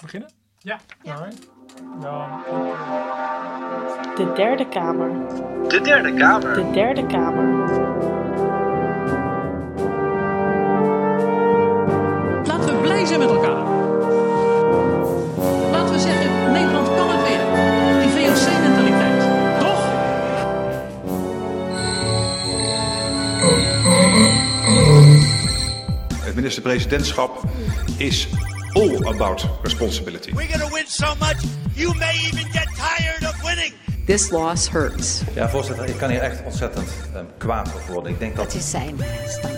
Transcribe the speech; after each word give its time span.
beginnen? 0.00 0.30
Ja. 0.58 0.78
Ja. 1.02 1.28
Dan, 2.00 2.30
De 4.16 4.32
derde 4.34 4.68
kamer. 4.68 5.10
De 5.68 5.80
derde 5.80 6.14
kamer. 6.14 6.54
De 6.54 6.70
derde 6.70 7.06
kamer. 7.06 7.46
Laten 12.46 12.74
we 12.74 12.78
blij 12.82 13.04
zijn 13.06 13.18
met 13.18 13.28
elkaar. 13.28 13.66
Laten 15.70 15.94
we 15.94 16.00
zeggen, 16.00 16.52
Nederland 16.52 16.86
kan 16.96 17.08
het 17.10 17.28
weer. 17.28 17.40
Die 18.00 18.10
VOC-mentaliteit. 18.10 19.20
Toch? 19.60 19.82
Het 26.24 26.34
minister-presidentschap 26.34 27.42
is 27.98 28.28
all 28.78 29.08
about 29.08 29.46
responsibility. 29.62 30.32
We're 30.32 30.46
going 30.46 30.66
to 30.68 30.72
win 30.72 30.86
so 30.86 31.14
much, 31.18 31.38
you 31.74 31.94
may 31.94 32.14
even 32.28 32.46
get 32.52 32.66
tired 32.76 33.24
of 33.24 33.42
winning. 33.42 33.72
This 34.06 34.30
loss 34.30 34.68
hurts. 34.68 35.22
Ja, 35.34 35.48
voorzitter, 35.48 35.84
ik 35.84 35.96
kan 35.96 36.10
hier 36.10 36.20
echt 36.20 36.44
ontzettend 36.44 36.88
ehm, 37.14 37.24
kwaad 37.38 37.74
over 37.74 37.92
worden. 37.92 38.12
Ik 38.12 38.18
denk 38.18 38.36
dat... 38.36 38.44
Het 38.44 38.54
is 38.54 38.70
zijn. 38.70 38.96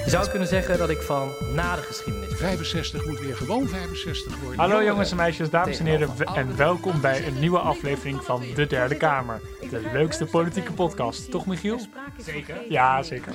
Je 0.05 0.11
zou 0.11 0.29
kunnen 0.29 0.49
zeggen 0.49 0.79
dat 0.79 0.91
ik 0.91 1.03
van 1.03 1.29
na 1.55 1.77
de 1.77 1.83
geschiedenis. 1.83 2.29
65 2.35 3.07
moet 3.07 3.21
weer 3.21 3.37
gewoon 3.37 3.69
65 3.69 4.41
worden. 4.41 4.61
Hallo 4.61 4.85
jongens 4.85 5.11
en 5.11 5.17
meisjes, 5.17 5.51
dames 5.51 5.79
en 5.79 5.87
heren 5.87 6.11
en 6.35 6.57
welkom 6.57 7.01
bij 7.01 7.27
een 7.27 7.39
nieuwe 7.39 7.59
aflevering 7.59 8.25
van 8.25 8.43
De 8.55 8.67
Derde 8.67 8.95
Kamer. 8.95 9.41
De 9.71 9.91
leukste 9.93 10.27
politieke 10.27 10.73
podcast, 10.73 11.31
toch 11.31 11.47
Michiel? 11.47 11.81
Zeker. 12.19 12.71
Ja, 12.71 13.03
zeker. 13.03 13.35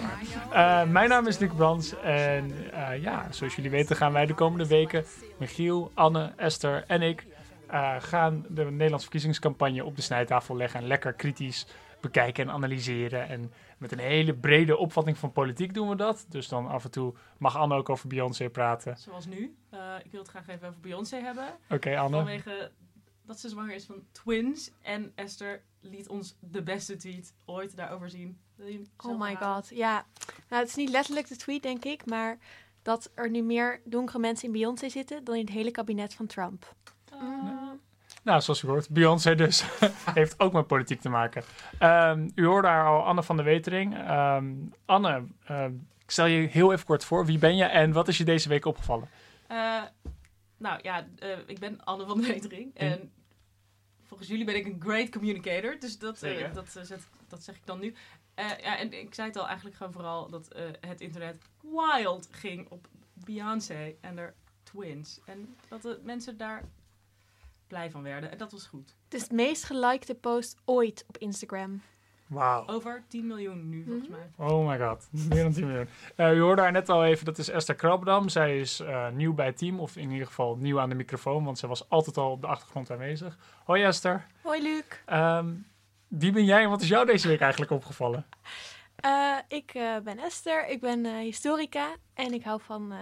Eh, 0.51 0.89
mijn 0.89 1.09
naam 1.09 1.27
is 1.27 1.37
Luc 1.37 1.53
Brands 1.55 1.99
en 1.99 2.71
eh, 2.71 3.01
ja, 3.01 3.31
zoals 3.31 3.55
jullie 3.55 3.71
weten 3.71 3.95
gaan 3.95 4.13
wij 4.13 4.25
de 4.25 4.33
komende 4.33 4.67
weken, 4.67 5.05
Michiel, 5.37 5.91
Anne, 5.93 6.33
Esther 6.35 6.83
en 6.87 7.01
ik, 7.01 7.25
eh, 7.67 7.95
gaan 7.99 8.45
de 8.49 8.63
Nederlandse 8.63 9.01
verkiezingscampagne 9.01 9.85
op 9.85 9.95
de 9.95 10.01
snijtafel 10.01 10.55
leggen 10.55 10.79
en 10.79 10.87
lekker 10.87 11.13
kritisch 11.13 11.67
bekijken 12.01 12.47
en 12.47 12.53
analyseren. 12.53 13.27
En 13.27 13.51
met 13.77 13.91
een 13.91 13.99
hele 13.99 14.33
brede 14.33 14.77
opvatting 14.77 15.17
van 15.17 15.31
politiek 15.31 15.73
doen 15.73 15.89
we 15.89 15.95
dat. 15.95 16.25
Dus 16.29 16.47
dan 16.47 16.67
af 16.67 16.83
en 16.83 16.91
toe 16.91 17.13
mag 17.37 17.57
Anne 17.57 17.75
ook 17.75 17.89
over 17.89 18.07
Beyoncé 18.07 18.49
praten. 18.49 18.97
Zoals 18.97 19.25
nu. 19.25 19.55
Ik 20.03 20.11
wil 20.11 20.19
het 20.19 20.29
graag 20.29 20.47
even 20.47 20.67
over 20.67 20.79
Beyoncé 20.79 21.17
hebben. 21.17 21.47
Oké, 21.69 21.97
Anne. 21.97 22.17
Vanwege 22.17 22.71
dat 23.25 23.39
ze 23.39 23.49
zwanger 23.49 23.75
is 23.75 23.85
van 23.85 24.03
twins. 24.11 24.71
En 24.81 25.11
Esther 25.15 25.61
liet 25.89 26.07
ons 26.07 26.35
de 26.39 26.61
beste 26.63 26.95
tweet 26.95 27.33
ooit 27.45 27.75
daarover 27.75 28.09
zien. 28.09 28.37
Oh 28.97 29.19
my 29.19 29.33
halen? 29.33 29.37
god, 29.37 29.69
ja. 29.73 30.05
Nou, 30.49 30.61
het 30.61 30.67
is 30.69 30.75
niet 30.75 30.89
letterlijk 30.89 31.27
de 31.27 31.35
tweet, 31.35 31.63
denk 31.63 31.85
ik, 31.85 32.05
maar 32.05 32.37
dat 32.81 33.11
er 33.13 33.29
nu 33.29 33.41
meer 33.41 33.81
donkere 33.83 34.19
mensen 34.19 34.45
in 34.45 34.51
Beyoncé 34.53 34.89
zitten 34.89 35.23
dan 35.23 35.35
in 35.35 35.41
het 35.45 35.53
hele 35.53 35.71
kabinet 35.71 36.13
van 36.13 36.25
Trump. 36.25 36.75
Eh, 37.11 37.19
Nou, 38.23 38.41
zoals 38.41 38.61
u 38.61 38.67
hoort, 38.67 38.89
Beyoncé 38.89 39.35
dus 39.35 39.63
heeft 40.13 40.39
ook 40.39 40.53
met 40.53 40.67
politiek 40.67 41.01
te 41.01 41.09
maken. 41.09 41.43
Ehm, 41.79 42.29
u 42.35 42.45
hoorde 42.45 42.67
haar 42.67 42.85
al, 42.85 43.03
Anne 43.05 43.23
van 43.23 43.35
der 43.35 43.45
Wetering. 43.45 43.97
Ehm, 43.97 44.53
Anne, 44.85 45.23
ehm, 45.45 45.73
ik 46.03 46.11
stel 46.11 46.25
je 46.25 46.47
heel 46.47 46.71
even 46.73 46.85
kort 46.85 47.05
voor. 47.05 47.25
Wie 47.25 47.37
ben 47.37 47.55
je 47.55 47.63
en 47.63 47.91
wat 47.91 48.07
is 48.07 48.17
je 48.17 48.23
deze 48.23 48.49
week 48.49 48.65
opgevallen? 48.65 49.09
eh, 49.47 49.81
nou 50.57 50.79
ja, 50.81 51.07
eh, 51.19 51.29
ik 51.45 51.59
ben 51.59 51.83
Anne 51.83 52.05
van 52.05 52.17
der 52.21 52.27
Wetering. 52.27 52.75
En 52.75 53.11
volgens 54.17 54.29
jullie 54.29 54.45
ben 54.45 54.55
ik 54.55 54.65
een 54.65 54.81
great 54.81 55.09
communicator. 55.09 55.79
Dus 55.79 55.99
dat, 55.99 56.23
eh, 56.23 56.53
dat, 56.53 56.75
eh, 56.75 56.83
zet, 56.83 57.07
dat 57.27 57.43
zeg 57.43 57.55
ik 57.55 57.65
dan 57.65 57.79
nu. 57.79 57.93
Eh, 58.35 58.49
ja, 58.57 58.77
en 58.77 58.93
ik 58.93 59.13
zei 59.13 59.27
het 59.27 59.37
al 59.37 59.45
eigenlijk 59.47 59.75
gewoon 59.75 59.93
vooral 59.93 60.29
dat 60.29 60.47
eh, 60.47 60.63
het 60.79 61.01
internet 61.01 61.37
wild 61.61 62.27
ging 62.31 62.69
op 62.69 62.87
Beyoncé 63.13 63.95
en 64.01 64.17
haar 64.17 64.33
twins. 64.63 65.19
En 65.25 65.55
dat 65.67 65.81
de 65.81 65.99
mensen 66.03 66.37
daar 66.37 66.63
blij 67.67 67.91
van 67.91 68.03
werden. 68.03 68.31
En 68.31 68.37
dat 68.37 68.51
was 68.51 68.65
goed. 68.65 68.95
Het 69.03 69.13
is 69.13 69.21
het 69.21 69.31
meest 69.31 69.63
gelikte 69.63 70.15
post 70.15 70.57
ooit 70.65 71.05
op 71.07 71.17
Instagram. 71.17 71.81
Wauw. 72.27 72.67
Over 72.67 73.03
10 73.07 73.27
miljoen 73.27 73.69
nu, 73.69 73.83
volgens 73.83 74.09
mij. 74.09 74.47
Oh 74.47 74.67
my 74.67 74.79
god, 74.79 75.07
meer 75.29 75.43
dan 75.43 75.51
10 75.53 75.67
miljoen. 75.67 75.87
Eh, 76.15 76.35
u 76.35 76.39
hoorde 76.39 76.61
haar 76.61 76.71
net 76.71 76.89
al 76.89 77.05
even, 77.05 77.25
dat 77.25 77.37
is 77.37 77.49
Esther 77.49 77.75
Krabdam. 77.75 78.29
Zij 78.29 78.59
is 78.59 78.79
eh, 78.79 79.09
nieuw 79.09 79.33
bij 79.33 79.45
het 79.45 79.57
team, 79.57 79.79
of 79.79 79.95
in 79.95 80.11
ieder 80.11 80.27
geval 80.27 80.55
nieuw 80.55 80.79
aan 80.79 80.89
de 80.89 80.95
microfoon, 80.95 81.43
want 81.43 81.59
zij 81.59 81.69
was 81.69 81.89
altijd 81.89 82.17
al 82.17 82.31
op 82.31 82.41
de 82.41 82.47
achtergrond 82.47 82.91
aanwezig. 82.91 83.37
Hoi 83.63 83.83
Esther. 83.83 84.25
Hoi 84.41 84.61
Luc. 84.61 84.83
Ehm, 85.05 85.53
wie 86.07 86.31
ben 86.31 86.45
jij 86.45 86.63
en 86.63 86.69
wat 86.69 86.81
is 86.81 86.87
jou 86.87 87.05
deze 87.05 87.27
week 87.27 87.41
eigenlijk 87.41 87.71
opgevallen? 87.71 88.25
Eh, 88.95 89.37
ik 89.47 89.73
eh, 89.73 89.97
ben 90.03 90.19
Esther, 90.19 90.67
ik 90.67 90.81
ben 90.81 91.05
eh, 91.05 91.17
historica 91.17 91.95
en 92.13 92.33
ik 92.33 92.43
hou 92.43 92.61
van 92.61 92.91
eh 92.91 92.97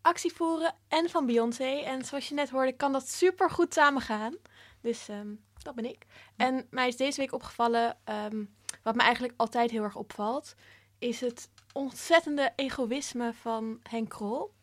actie 0.00 0.32
voeren 0.32 0.74
en 0.88 1.10
van 1.10 1.26
Beyoncé. 1.26 1.64
En 1.64 2.04
zoals 2.04 2.28
je 2.28 2.34
net 2.34 2.50
hoorde, 2.50 2.72
kan 2.72 2.92
dat 2.92 3.08
super 3.08 3.50
goed 3.50 3.74
samengaan. 3.74 4.36
Dus 4.80 5.08
ehm, 5.08 5.28
dat 5.66 5.74
ben 5.74 5.90
ik. 5.90 6.06
En 6.36 6.66
mij 6.70 6.88
is 6.88 6.96
deze 6.96 7.20
week 7.20 7.32
opgevallen, 7.32 7.96
ehm, 8.04 8.44
wat 8.82 8.94
me 8.94 9.02
eigenlijk 9.02 9.34
altijd 9.36 9.70
heel 9.70 9.82
erg 9.82 9.96
opvalt, 9.96 10.54
is 10.98 11.20
het 11.20 11.50
ontzettende 11.72 12.52
egoïsme 12.56 13.32
van 13.32 13.80
Henk 13.82 14.08
Krol. 14.08 14.54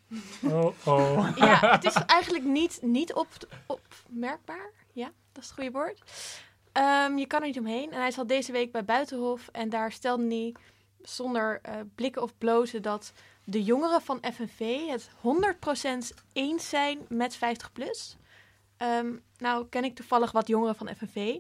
Oh, 0.43 0.65
oh. 0.85 1.31
Ja, 1.35 1.59
het 1.59 1.83
is 1.83 1.93
eigenlijk 1.93 2.43
niet, 2.43 2.79
niet 2.81 3.13
op, 3.13 3.27
opmerkbaar. 3.65 4.71
Ja, 4.91 5.11
dat 5.31 5.43
is 5.43 5.49
het 5.49 5.59
goede 5.59 5.71
woord. 5.71 6.01
Ehm, 6.71 7.17
je 7.17 7.27
kan 7.27 7.41
er 7.41 7.47
niet 7.47 7.59
omheen. 7.59 7.91
En 7.91 7.99
hij 7.99 8.11
zat 8.11 8.27
deze 8.27 8.51
week 8.51 8.71
bij 8.71 8.85
Buitenhof. 8.85 9.47
En 9.51 9.69
daar 9.69 9.91
stelde 9.91 10.27
hij 10.27 10.55
zonder 11.01 11.59
eh, 11.61 11.75
blikken 11.95 12.21
of 12.21 12.37
blozen 12.37 12.81
dat 12.81 13.13
de 13.43 13.63
jongeren 13.63 14.01
van 14.01 14.19
FNV 14.33 14.87
het 14.87 15.09
100% 15.21 16.13
eens 16.33 16.69
zijn 16.69 17.05
met 17.09 17.37
50PLUS. 17.37 18.22
Ehm, 18.83 19.07
nou 19.37 19.65
ken 19.69 19.83
ik 19.83 19.95
toevallig 19.95 20.31
wat 20.31 20.47
jongeren 20.47 20.75
van 20.75 20.89
FNV. 20.97 21.35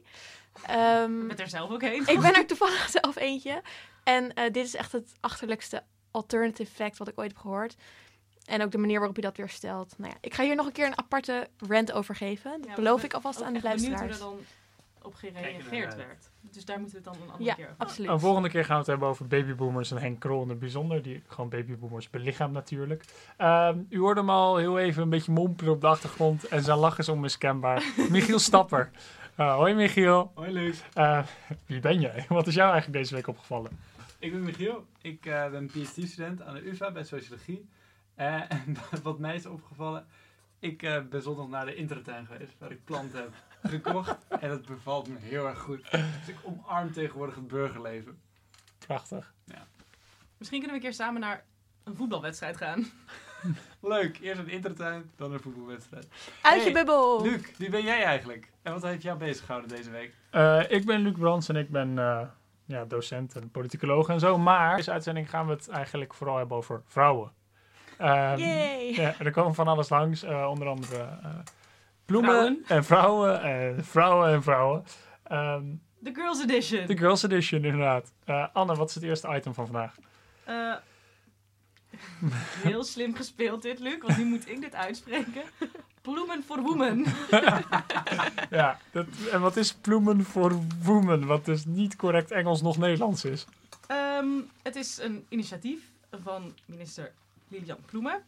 Ehm, 0.65 1.21
Ik 1.21 1.27
ben 1.27 1.37
er 1.37 1.47
zelf 1.49 1.71
ook 1.71 1.81
heen. 1.81 2.07
ik 2.07 2.19
ben 2.19 2.33
er 2.35 2.45
toevallig 2.45 2.89
zelf 3.01 3.15
eentje. 3.15 3.61
En 4.03 4.33
eh, 4.33 4.43
dit 4.51 4.65
is 4.65 4.75
echt 4.75 4.91
het 4.91 5.11
achterlijkste 5.19 5.83
alternative 6.11 6.71
fact 6.71 6.97
wat 6.97 7.07
ik 7.07 7.19
ooit 7.19 7.31
heb 7.31 7.37
gehoord. 7.41 7.75
En 8.45 8.61
ook 8.63 8.71
de 8.71 8.77
manier 8.77 8.97
waarop 8.97 9.15
je 9.15 9.21
dat 9.21 9.37
weer 9.37 9.49
stelt. 9.49 9.93
Nou 9.97 10.11
ja, 10.11 10.17
ik 10.21 10.33
ga 10.33 10.43
hier 10.43 10.55
nog 10.55 10.65
een 10.65 10.71
keer 10.71 10.85
een 10.85 10.97
aparte 10.97 11.47
rant 11.67 11.91
over 11.91 12.15
geven. 12.15 12.51
Dat 12.51 12.69
Ja, 12.69 12.75
beloof 12.75 13.03
ik 13.03 13.13
alvast 13.13 13.41
aan 13.41 13.53
de 13.53 13.61
luisteraars. 13.61 14.19
Op 15.03 15.15
gereageerd 15.15 15.95
werd. 15.95 16.29
Dus 16.41 16.65
daar 16.65 16.79
moeten 16.79 17.03
we 17.03 17.09
het 17.09 17.13
dan 17.13 17.23
een 17.23 17.31
andere 17.31 17.49
Ja, 17.49 17.55
keer 17.55 17.65
over 17.65 17.77
absoluut. 17.77 18.09
Een 18.09 18.19
volgende 18.19 18.49
keer 18.49 18.65
gaan 18.65 18.73
we 18.73 18.79
het 18.79 18.87
hebben 18.87 19.07
over 19.07 19.27
babyboomers 19.27 19.91
en 19.91 19.97
Henk 19.97 20.19
Krol 20.19 20.41
in 20.41 20.49
het 20.49 20.59
bijzonder. 20.59 21.01
Die 21.01 21.23
gewoon 21.27 21.49
babyboomers 21.49 22.09
belichaamt 22.09 22.53
natuurlijk. 22.53 23.03
Ehm, 23.37 23.79
u 23.89 23.99
hoorde 23.99 24.19
hem 24.19 24.29
al 24.29 24.57
heel 24.57 24.79
even 24.79 25.03
een 25.03 25.09
beetje 25.09 25.31
mompelen 25.31 25.73
op 25.73 25.81
de 25.81 25.87
achtergrond. 25.87 26.47
En 26.47 26.63
zijn 26.63 26.77
lach 26.77 26.97
is 26.97 27.09
onmiskenbaar. 27.09 27.83
Michiel 28.09 28.39
Stapper. 28.39 28.91
Eh, 29.35 29.55
hoi 29.55 29.73
Michiel. 29.73 30.31
Hoi 30.35 30.51
Luc. 30.51 30.81
Eh, 30.93 31.23
wie 31.65 31.79
ben 31.79 31.99
jij? 31.99 32.25
Wat 32.29 32.47
is 32.47 32.55
jou 32.55 32.71
eigenlijk 32.71 33.01
deze 33.01 33.15
week 33.15 33.27
opgevallen? 33.27 33.71
Ik 34.19 34.31
ben 34.31 34.43
Michiel. 34.43 34.85
Ik 35.01 35.25
eh, 35.25 35.49
ben 35.49 35.67
PhD-student 35.67 36.41
aan 36.41 36.53
de 36.53 36.67
UvA 36.67 36.91
bij 36.91 37.03
Sociologie. 37.03 37.65
Eh, 38.15 38.51
en 38.65 38.75
wat 39.03 39.19
mij 39.19 39.35
is 39.35 39.45
opgevallen, 39.45 40.05
ik 40.59 40.83
eh, 40.83 41.01
ben 41.09 41.21
zondag 41.21 41.47
naar 41.47 41.65
de 41.65 41.75
Intertuin 41.75 42.25
geweest, 42.25 42.53
waar 42.59 42.71
ik 42.71 42.83
planten 42.83 43.19
heb 43.19 43.33
gekocht. 43.63 44.17
en 44.39 44.49
dat 44.49 44.65
bevalt 44.65 45.07
me 45.07 45.15
heel 45.19 45.47
erg 45.47 45.59
goed. 45.59 45.91
Dus 45.91 46.01
ik 46.27 46.35
omarm 46.43 46.91
tegenwoordig 46.91 47.35
het 47.35 47.47
burgerleven. 47.47 48.21
Prachtig. 48.87 49.33
Misschien 50.37 50.59
kunnen 50.61 50.79
we 50.79 50.85
een 50.85 50.91
keer 50.91 51.05
samen 51.05 51.21
naar 51.21 51.43
een 51.83 51.95
voetbalwedstrijd 51.95 52.57
gaan. 52.57 52.85
Leuk, 53.81 54.19
eerst 54.21 54.39
een 54.39 54.49
Intertuin, 54.49 55.11
dan 55.15 55.33
een 55.33 55.39
voetbalwedstrijd. 55.39 56.07
Uit 56.41 56.55
je 56.55 56.61
Hey, 56.63 56.71
bubbel! 56.73 57.21
Luc, 57.21 57.41
wie 57.57 57.69
ben 57.69 57.83
jij 57.83 58.03
eigenlijk? 58.03 58.51
En 58.61 58.73
wat 58.73 58.83
heeft 58.83 59.01
jou 59.01 59.17
bezig 59.17 59.45
gehouden 59.45 59.75
deze 59.75 59.89
week? 59.89 60.13
Eh, 60.29 60.71
ik 60.71 60.85
ben 60.85 61.01
Luc 61.01 61.13
Brands 61.17 61.49
en 61.49 61.55
ik 61.55 61.69
ben 61.69 61.99
eh, 61.99 62.21
ja, 62.65 62.85
docent 62.85 63.35
en 63.35 63.51
politicoloog 63.51 64.07
en 64.09 64.19
zo. 64.19 64.37
Maar 64.37 64.69
in 64.69 64.75
deze 64.75 64.91
uitzending 64.91 65.29
gaan 65.29 65.45
we 65.45 65.51
het 65.51 65.69
eigenlijk 65.69 66.13
vooral 66.13 66.37
hebben 66.37 66.57
over 66.57 66.81
vrouwen. 66.85 67.31
Ehm, 67.97 68.37
Yay! 68.37 68.93
Ja, 68.95 69.15
er 69.19 69.31
komen 69.31 69.55
van 69.55 69.67
alles 69.67 69.89
langs. 69.89 70.23
eh, 70.23 70.47
onder 70.49 70.67
andere 70.67 70.97
eh, 70.97 71.29
bloemen 72.05 72.31
Vrouwen. 72.31 72.63
en 72.67 72.83
vrouwen 72.83 73.41
en 73.41 73.85
vrouwen 73.85 74.29
en 74.33 74.43
vrouwen. 74.43 74.83
Ehm, 75.23 75.63
De 75.99 76.13
Girls 76.13 76.41
Edition. 76.41 76.85
de 76.87 76.97
Girls 76.97 77.23
Edition, 77.23 77.63
inderdaad. 77.63 78.11
Eh, 78.25 78.47
Anne, 78.53 78.75
wat 78.75 78.89
is 78.89 78.95
het 78.95 79.03
eerste 79.03 79.35
item 79.35 79.53
van 79.53 79.65
vandaag? 79.65 79.95
Eh, 80.43 80.73
heel 82.63 82.83
slim 82.83 83.15
gespeeld 83.15 83.61
dit, 83.61 83.79
Luc, 83.79 83.97
want 84.01 84.17
nu 84.17 84.25
moet 84.25 84.49
ik 84.49 84.61
dit 84.61 84.75
uitspreken. 84.75 85.41
Bloemen 86.01 86.43
voor 86.43 86.61
women. 86.61 87.05
ja, 88.49 88.79
dat, 88.91 89.05
en 89.31 89.41
wat 89.41 89.57
is 89.57 89.73
bloemen 89.73 90.23
voor 90.23 90.59
women? 90.83 91.25
Wat 91.25 91.45
dus 91.45 91.65
niet 91.65 91.95
correct 91.95 92.31
Engels 92.31 92.61
nog 92.61 92.77
Nederlands 92.77 93.25
is. 93.25 93.45
Ehm, 93.87 94.27
het 94.63 94.75
is 94.75 94.97
een 95.01 95.25
initiatief 95.29 95.91
van 96.23 96.53
minister 96.65 97.11
Lilian 97.47 97.77
Ploemen. 97.85 98.23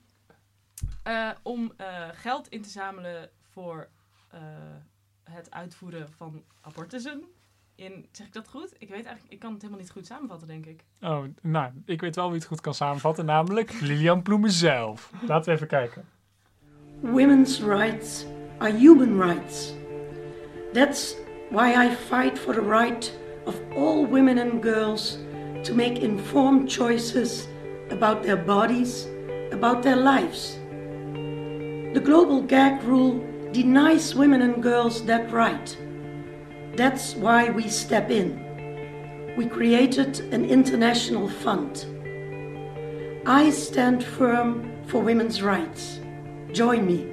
eh, 1.04 1.30
om 1.42 1.74
geld 2.14 2.48
in 2.50 2.62
te 2.62 2.70
zamelen 2.70 3.30
voor 3.56 3.88
eh, 4.30 4.40
het 5.24 5.52
uitvoeren 5.52 6.12
van 6.12 6.44
abortussen. 6.62 7.24
In, 7.75 8.07
zeg 8.12 8.28
ik 8.28 8.34
dat 8.34 8.48
goed? 8.48 8.74
Ik 8.78 8.90
weet 8.90 9.06
eigenlijk, 9.06 9.34
ik 9.34 9.40
kan 9.40 9.52
het 9.52 9.62
helemaal 9.62 9.81
niet 9.84 9.92
goed 9.92 10.06
samenvatten, 10.06 10.48
denk 10.48 10.66
ik. 10.66 10.86
Oh, 11.02 11.24
nou, 11.42 11.72
ik 11.86 12.02
weet 12.02 12.16
wel 12.16 12.28
wie 12.28 12.38
het 12.38 12.48
goed 12.48 12.62
kan 12.62 12.74
samenvatten, 12.74 13.25
namelijk 13.25 13.81
Lilian 13.81 14.22
Ploemen 14.22 14.52
zelf. 14.52 15.12
Laten 15.28 15.46
we 15.46 15.56
even 15.56 15.68
kijken. 15.68 16.06
Women's 17.00 17.60
rights 17.60 18.25
are 18.57 18.78
human 18.78 19.22
rights. 19.22 19.74
That's 20.74 21.16
why 21.50 21.86
I 21.86 21.96
fight 21.96 22.40
for 22.40 22.54
the 22.54 22.69
right 22.69 23.19
of 23.46 23.56
all 23.75 24.08
women 24.08 24.38
and 24.38 24.63
girls 24.63 25.18
to 25.63 25.75
make 25.75 26.01
informed 26.01 26.72
choices 26.72 27.48
about 27.90 28.24
their 28.24 28.44
bodies, 28.44 29.08
about 29.51 29.81
their 29.81 29.98
lives. 29.98 30.58
The 31.94 32.01
global 32.04 32.44
gag 32.48 32.84
rule 32.84 33.35
denies 33.56 34.13
women 34.13 34.42
and 34.42 34.62
girls 34.62 35.06
that 35.06 35.31
right. 35.31 35.78
That's 36.75 37.16
why 37.16 37.50
we 37.50 37.69
step 37.69 38.10
in. 38.10 38.38
We 39.38 39.48
created 39.48 40.19
an 40.34 40.44
international 40.44 41.30
fund. 41.30 41.86
I 43.25 43.52
stand 43.52 44.04
firm 44.04 44.66
for 44.86 45.04
women's 45.04 45.42
rights. 45.42 46.00
Join 46.52 46.86
me. 46.86 47.06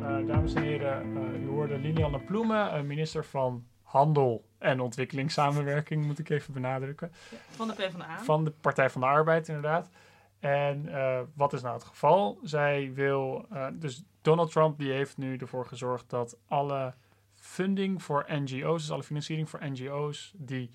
Uh, 0.00 0.26
dames 0.26 0.54
en 0.54 0.62
heren, 0.62 1.16
uh, 1.16 1.44
u 1.44 1.48
hoorde 1.48 1.78
Lilianne 1.78 2.18
Ploemen, 2.18 2.74
uh, 2.74 2.80
minister 2.80 3.24
van 3.24 3.64
Handel 3.82 4.44
en 4.58 4.80
Ontwikkelingssamenwerking, 4.80 6.04
moet 6.06 6.18
ik 6.18 6.30
even 6.30 6.52
benadrukken. 6.52 7.12
Ja, 7.30 7.36
van 7.50 7.68
de 7.68 7.74
PvdA. 7.74 8.18
Van 8.22 8.44
de 8.44 8.52
Partij 8.60 8.90
van 8.90 9.00
de 9.00 9.06
Arbeid, 9.06 9.48
inderdaad. 9.48 9.90
En 10.38 10.88
wat 11.34 11.52
is 11.52 11.62
nou 11.62 11.74
het 11.74 11.84
geval? 11.84 12.38
Zij 12.42 12.92
wil, 12.94 13.46
dus 13.72 14.04
Donald 14.26 14.50
Trump 14.50 14.78
die 14.78 14.92
heeft 14.92 15.16
nu 15.16 15.36
ervoor 15.36 15.66
gezorgd 15.66 16.10
dat 16.10 16.38
alle 16.46 16.94
funding 17.34 18.02
voor 18.02 18.24
NGO's, 18.28 18.80
dus 18.80 18.90
alle 18.90 19.02
financiering 19.02 19.50
voor 19.50 19.70
NGO's 19.70 20.32
die 20.36 20.70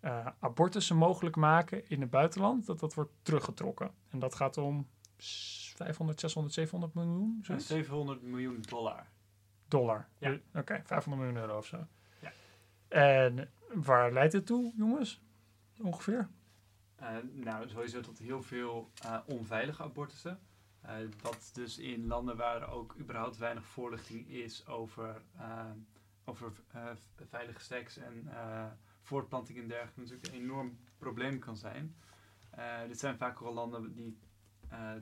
uh, 0.00 0.26
abortussen 0.38 0.96
mogelijk 0.96 1.36
maken 1.36 1.88
in 1.88 2.00
het 2.00 2.10
buitenland, 2.10 2.66
dat 2.66 2.78
dat 2.78 2.94
wordt 2.94 3.10
teruggetrokken. 3.22 3.90
En 4.10 4.18
dat 4.18 4.34
gaat 4.34 4.56
om 4.56 4.86
500, 5.16 6.20
600, 6.20 6.54
700 6.54 6.94
miljoen? 6.94 7.38
Ja, 7.42 7.58
700 7.58 8.22
miljoen 8.22 8.60
dollar. 8.68 9.06
Dollar? 9.68 10.08
Ja. 10.18 10.32
Oké, 10.32 10.58
okay, 10.58 10.82
500 10.84 11.22
miljoen 11.22 11.48
euro 11.48 11.58
of 11.58 11.66
zo. 11.66 11.86
Ja. 12.20 12.32
En 12.88 13.50
waar 13.74 14.12
leidt 14.12 14.32
het 14.32 14.46
toe, 14.46 14.72
jongens? 14.76 15.20
Ongeveer? 15.80 16.28
Uh, 17.00 17.08
nou, 17.32 17.68
sowieso 17.68 18.00
tot 18.00 18.18
heel 18.18 18.42
veel 18.42 18.90
uh, 19.04 19.18
onveilige 19.26 19.82
abortussen. 19.82 20.38
Uh, 20.88 20.94
dat 21.22 21.50
dus 21.52 21.78
in 21.78 22.06
landen 22.06 22.36
waar 22.36 22.62
er 22.62 22.68
ook 22.68 22.94
überhaupt 22.98 23.36
weinig 23.36 23.64
voorlichting 23.64 24.28
is 24.28 24.66
over, 24.66 25.22
over 26.24 26.52
veilige 27.28 27.60
seks 27.60 27.96
en 27.96 28.30
voortplanting 29.02 29.58
en 29.58 29.68
dergelijke 29.68 30.00
natuurlijk 30.00 30.26
een 30.28 30.40
enorm 30.40 30.78
probleem 30.98 31.38
kan 31.38 31.56
zijn. 31.56 31.96
Dit 32.86 32.98
zijn 32.98 33.16
vaak 33.16 33.38
wel 33.38 33.54
landen 33.54 33.94
die 33.94 34.18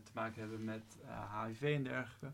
te 0.03 0.11
maken 0.15 0.41
hebben 0.41 0.65
met 0.65 0.97
HIV 1.43 1.63
en 1.63 1.83
dergelijke. 1.83 2.33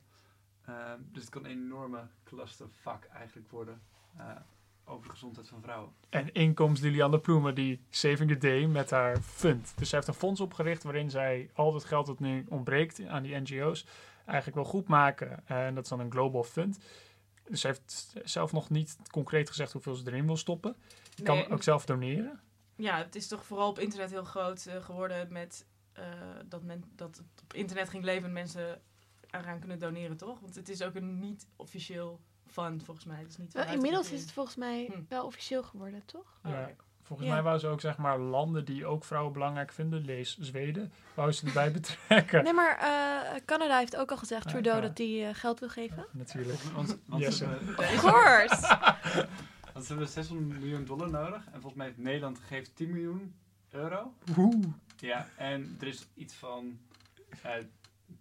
dus 1.12 1.22
het 1.22 1.28
kan 1.30 1.44
een 1.44 1.50
enorme 1.50 2.06
clustervak 2.24 3.04
eigenlijk 3.04 3.50
worden 3.50 3.82
over 4.84 5.04
de 5.04 5.10
gezondheid 5.10 5.48
van 5.48 5.62
vrouwen. 5.62 5.92
En 6.08 6.32
inkomst 6.32 6.82
Liliane 6.82 7.18
Ploemen 7.18 7.54
die 7.54 7.80
Saving 7.90 8.30
the 8.30 8.38
Day 8.38 8.66
met 8.66 8.90
haar 8.90 9.20
fund. 9.20 9.72
Dus 9.76 9.88
zij 9.88 9.98
heeft 9.98 10.10
een 10.10 10.20
fonds 10.20 10.40
opgericht 10.40 10.82
waarin 10.82 11.10
zij 11.10 11.50
al 11.54 11.74
het 11.74 11.84
geld 11.84 12.06
dat 12.06 12.20
nu 12.20 12.46
ontbreekt 12.48 13.06
aan 13.06 13.22
die 13.22 13.40
NGO's 13.40 13.86
eigenlijk 14.24 14.56
wil 14.56 14.64
goed 14.64 14.88
maken. 14.88 15.46
En 15.46 15.74
dat 15.74 15.84
is 15.84 15.90
dan 15.90 16.00
een 16.00 16.10
global 16.10 16.42
fund. 16.42 16.78
Dus 17.48 17.60
ze 17.60 17.66
heeft 17.66 18.14
zelf 18.24 18.52
nog 18.52 18.70
niet 18.70 18.96
concreet 19.10 19.48
gezegd 19.48 19.72
hoeveel 19.72 19.94
ze 19.94 20.06
erin 20.06 20.26
wil 20.26 20.36
stoppen. 20.36 20.76
Je 21.14 21.22
kan 21.22 21.50
ook 21.50 21.62
zelf 21.62 21.84
doneren. 21.84 22.40
Ja, 22.76 22.96
het 22.96 23.14
is 23.14 23.28
toch 23.28 23.44
vooral 23.44 23.68
op 23.68 23.78
internet 23.78 24.10
heel 24.10 24.24
groot 24.24 24.66
eh, 24.66 24.84
geworden 24.84 25.32
met 25.32 25.66
eh, 25.92 26.04
dat, 26.44 26.62
men, 26.62 26.84
dat 26.96 27.16
het 27.16 27.42
op 27.42 27.54
internet 27.54 27.88
ging 27.88 28.04
leven 28.04 28.24
en 28.24 28.32
mensen 28.32 28.80
eraan 29.30 29.58
kunnen 29.58 29.78
doneren, 29.78 30.16
toch? 30.16 30.40
Want 30.40 30.54
het 30.54 30.68
is 30.68 30.82
ook 30.82 30.94
een 30.94 31.18
niet 31.18 31.46
officieel 31.56 32.20
fund, 32.52 32.84
volgens 32.84 33.06
mij. 33.06 33.18
Het 33.18 33.28
is 33.28 33.36
niet 33.36 33.54
inmiddels 33.54 34.08
de 34.08 34.14
is 34.14 34.20
het 34.20 34.32
volgens 34.32 34.56
mij 34.56 34.88
Hm. 34.92 35.00
wel 35.08 35.26
officieel 35.26 35.62
geworden, 35.62 36.02
toch? 36.06 36.38
Ja. 36.44 36.70
Volgens 37.02 37.28
Ja. 37.28 37.34
mij 37.34 37.42
wou 37.44 37.58
ze 37.58 37.66
ook 37.66 37.80
zeg 37.80 37.96
maar 37.96 38.18
landen 38.18 38.64
die 38.64 38.86
ook 38.86 39.04
vrouwen 39.04 39.32
belangrijk 39.32 39.72
vinden, 39.72 40.04
lees 40.04 40.38
Zweden, 40.38 40.92
wou 41.14 41.32
ze 41.32 41.46
erbij 41.46 41.72
betrekken. 41.80 42.44
Nee, 42.44 42.52
maar 42.52 42.76
eh, 42.78 43.40
Canada 43.44 43.78
heeft 43.78 43.96
ook 43.96 44.10
al 44.10 44.16
gezegd, 44.16 44.44
Ja, 44.44 44.50
Trudeau, 44.50 44.76
ja. 44.80 44.86
dat 44.86 44.96
die 44.96 45.24
eh, 45.24 45.34
geld 45.34 45.60
wil 45.60 45.68
geven. 45.68 46.06
Natuurlijk. 46.10 46.60
Want, 46.60 46.98
want 47.06 47.22
Yes, 47.22 47.40
hebben- 47.40 47.78
Of 47.78 47.94
course! 48.00 48.78
want 49.72 49.84
ze 49.84 49.92
hebben 49.92 50.08
600 50.08 50.60
miljoen 50.60 50.84
dollar 50.84 51.10
nodig. 51.10 51.44
En 51.46 51.52
volgens 51.52 51.74
mij 51.74 51.86
heeft 51.86 51.98
Nederland 51.98 52.38
geeft 52.38 52.76
10 52.76 52.90
miljoen 52.90 53.34
euro. 53.70 54.14
Oeh. 54.38 54.64
Ja, 54.96 55.28
en 55.36 55.76
er 55.80 55.86
is 55.86 56.06
iets 56.14 56.34
van 56.34 56.78
eh 57.42 57.52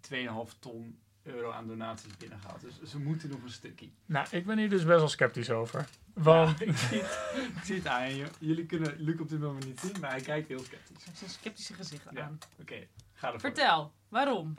2,5 0.02 0.60
ton 0.60 1.00
euro 1.24 1.52
aan 1.52 1.68
donaties 1.68 2.18
binnengehaald. 2.18 2.62
Dus 2.62 2.92
ze 2.92 3.00
moeten 3.00 3.30
nog 3.30 3.44
een 3.44 3.50
stukje. 3.50 3.90
Nou, 4.06 4.28
ik 4.32 4.46
ben 4.46 4.58
hier 4.58 4.70
dus 4.70 4.86
best 4.86 4.98
wel 5.00 5.08
sceptisch 5.08 5.50
over. 5.50 5.86
Want 6.14 6.60
Ja, 6.60 6.66
ik, 6.72 6.78
zie 6.78 7.00
het, 7.02 7.48
ik 7.58 7.64
zie 7.64 7.76
het 7.76 7.88
aan 7.88 8.16
je. 8.16 8.26
Jullie 8.40 8.66
kunnen 8.66 8.96
Luc 8.98 9.20
op 9.20 9.30
dit 9.30 9.40
moment 9.40 9.66
niet 9.66 9.80
zien, 9.80 9.96
maar 10.00 10.12
hij 10.12 10.22
kijkt 10.22 10.48
heel 10.48 10.60
sceptisch. 10.60 11.04
Hij 11.04 11.06
heeft 11.06 11.22
een 11.22 11.30
sceptische 11.30 11.74
gezicht 11.74 12.08
Ja, 12.12 12.22
aan. 12.24 12.38
oké. 12.62 12.88
Ga 13.14 13.26
ervoor. 13.28 13.40
Vertel, 13.40 13.92
waarom? 14.10 14.56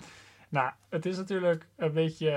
Nou, 0.49 0.73
het 0.89 1.07
is 1.07 1.17
natuurlijk 1.17 1.67
een 1.77 1.93
beetje. 1.93 2.31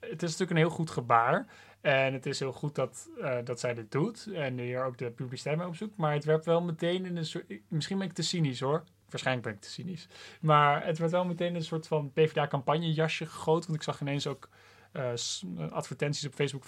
Het 0.00 0.22
is 0.22 0.30
natuurlijk 0.30 0.50
een 0.50 0.56
heel 0.56 0.70
goed 0.70 0.90
gebaar. 0.90 1.46
En 1.80 2.12
het 2.12 2.26
is 2.26 2.38
heel 2.38 2.52
goed 2.52 2.74
dat, 2.74 3.08
eh, 3.20 3.38
dat 3.44 3.60
zij 3.60 3.74
dit 3.74 3.92
doet. 3.92 4.26
En 4.32 4.58
hier 4.58 4.84
ook 4.84 4.98
de 4.98 5.10
publiciteit 5.10 5.56
mee 5.58 5.66
opzoekt. 5.66 5.96
Maar 5.96 6.12
het 6.12 6.24
werd 6.24 6.44
wel 6.44 6.60
meteen 6.62 7.04
in 7.06 7.16
een 7.16 7.26
soort. 7.26 7.44
Misschien 7.68 7.98
ben 7.98 8.06
ik 8.06 8.12
te 8.12 8.22
cynisch 8.22 8.60
hoor. 8.60 8.84
Waarschijnlijk 9.10 9.46
ben 9.46 9.56
ik 9.56 9.60
te 9.62 9.70
cynisch. 9.70 10.08
Maar 10.40 10.84
het 10.86 10.98
werd 10.98 11.10
wel 11.10 11.24
meteen 11.24 11.54
een 11.54 11.64
soort 11.64 11.86
van 11.86 12.12
PvdA-campagnejasje 12.12 13.26
gegoten. 13.26 13.68
Want 13.70 13.78
ik 13.80 13.84
zag 13.84 14.00
ineens 14.00 14.26
ook 14.26 14.48
eh, 14.92 15.10
s- 15.14 15.44
advertenties 15.70 16.26
op 16.26 16.34
Facebook 16.34 16.64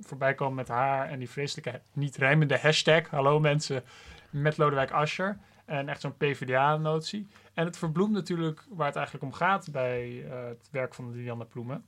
voorbij 0.00 0.34
komen 0.34 0.54
met 0.54 0.68
haar. 0.68 1.08
En 1.08 1.18
die 1.18 1.30
vreselijke 1.30 1.80
niet 1.92 2.16
rijmende 2.16 2.58
hashtag. 2.58 3.08
Hallo 3.10 3.40
mensen. 3.40 3.84
Met 4.30 4.56
Lodewijk 4.56 4.90
Asscher. 4.90 5.38
En 5.64 5.88
echt 5.88 6.00
zo'n 6.00 6.16
PvdA-notie. 6.16 7.26
En 7.54 7.64
het 7.64 7.78
verbloemt 7.78 8.12
natuurlijk 8.12 8.64
waar 8.68 8.86
het 8.86 8.96
eigenlijk 8.96 9.24
om 9.26 9.32
gaat 9.32 9.68
bij 9.72 10.24
eh, 10.30 10.44
het 10.44 10.68
werk 10.70 10.94
van 10.94 11.10
Lilianne 11.12 11.44
Ploemen, 11.44 11.84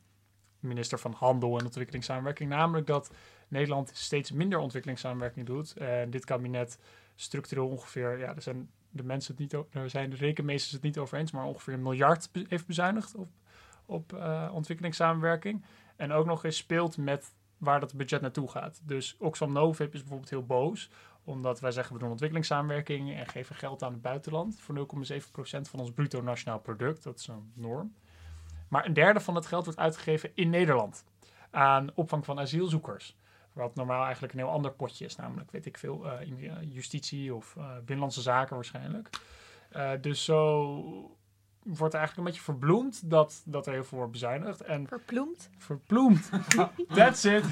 minister 0.59 0.99
van 0.99 1.13
Handel 1.13 1.59
en 1.59 1.65
Ontwikkelingssamenwerking. 1.65 2.51
Namelijk 2.51 2.87
dat 2.87 3.11
Nederland 3.49 3.91
steeds 3.95 4.33
minder 4.33 4.59
ontwikkelingssamenwerking 4.59 5.47
doet. 5.47 5.73
En 5.77 6.11
dit 6.11 6.25
kabinet 6.25 6.79
structureel 7.17 7.69
ongeveer, 7.69 8.19
ja, 8.19 8.35
er 8.35 8.43
zijn 8.43 8.71
de 8.91 9.03
mensen 9.03 9.37
zijn 9.87 10.11
de 10.11 10.17
rekenmeesters 10.17 10.73
het 10.73 10.83
niet 10.83 10.99
over 10.99 11.19
eens, 11.19 11.31
maar 11.31 11.45
ongeveer 11.45 11.75
een 11.75 11.83
miljard 11.83 12.31
heeft 12.49 12.67
bezuinigd 12.67 13.15
op, 13.15 13.29
op 13.87 14.13
eh, 14.13 14.51
ontwikkelingssamenwerking. 14.53 15.65
En 15.97 16.13
ook 16.13 16.27
nog 16.27 16.45
eens 16.45 16.57
speelt 16.57 16.97
met 16.97 17.35
waar 17.59 17.81
dat 17.81 17.97
budget 17.97 18.21
naartoe 18.21 18.51
gaat. 18.51 18.81
Dus 18.85 19.17
Oxfam 19.19 19.53
Novib 19.53 19.95
is 19.95 20.01
bijvoorbeeld 20.01 20.31
heel 20.31 20.47
boos 20.47 20.91
omdat 21.25 21.61
wij 21.61 21.71
zeggen 21.71 21.95
we 21.95 22.01
doen 22.01 22.11
ontwikkelingssamenwerking 22.11 23.15
en 23.15 23.27
geven 23.27 23.57
geld 23.57 23.83
aan 23.83 23.93
het 23.93 24.03
buitenland 24.03 24.61
voor 24.61 24.77
0,7% 24.77 25.61
van 25.61 25.81
ons 25.81 25.93
bruto 25.93 26.23
nationaal 26.23 26.59
product. 26.59 27.03
Dat 27.03 27.19
is 27.19 27.27
een 27.27 27.53
norm. 27.55 27.95
Maar 28.69 28.87
een 28.87 28.93
derde 28.93 29.21
van 29.21 29.35
het 29.35 29.47
geld 29.47 29.65
wordt 29.65 29.81
uitgegeven 29.81 30.31
in 30.35 30.51
Nederland 30.51 31.05
aan 31.51 31.91
opvang 31.95 32.25
van 32.25 32.39
asielzoekers. 32.39 33.17
Wat 33.53 33.75
normaal 33.75 34.05
eigenlijk 34.05 34.33
een 34.33 34.39
heel 34.39 34.49
ander 34.49 34.73
potje 34.73 35.05
is, 35.05 35.17
namelijk 35.17 35.51
weet 35.51 35.67
ik 35.67 35.79
veel, 35.79 36.11
eh, 36.11 36.21
eh, 36.21 36.73
justitie 36.73 37.35
of 37.35 37.57
eh, 37.57 37.75
binnenlandse 37.77 38.23
zaken 38.23 38.55
waarschijnlijk. 38.55 39.11
Eh, 39.71 39.91
dus 40.01 40.25
zo 40.25 41.19
wordt 41.63 41.95
eigenlijk 41.95 42.17
een 42.17 42.33
beetje 42.33 42.53
verbloemd 42.53 43.11
dat, 43.11 43.43
dat 43.45 43.67
er 43.67 43.73
heel 43.73 43.85
veel 43.85 43.99
wordt 43.99 44.13
bezuinigd. 44.13 44.61
En 44.61 44.87
Verploemd. 44.87 45.51
Verploemd. 45.59 46.31
That's 46.95 47.25
it. 47.25 47.45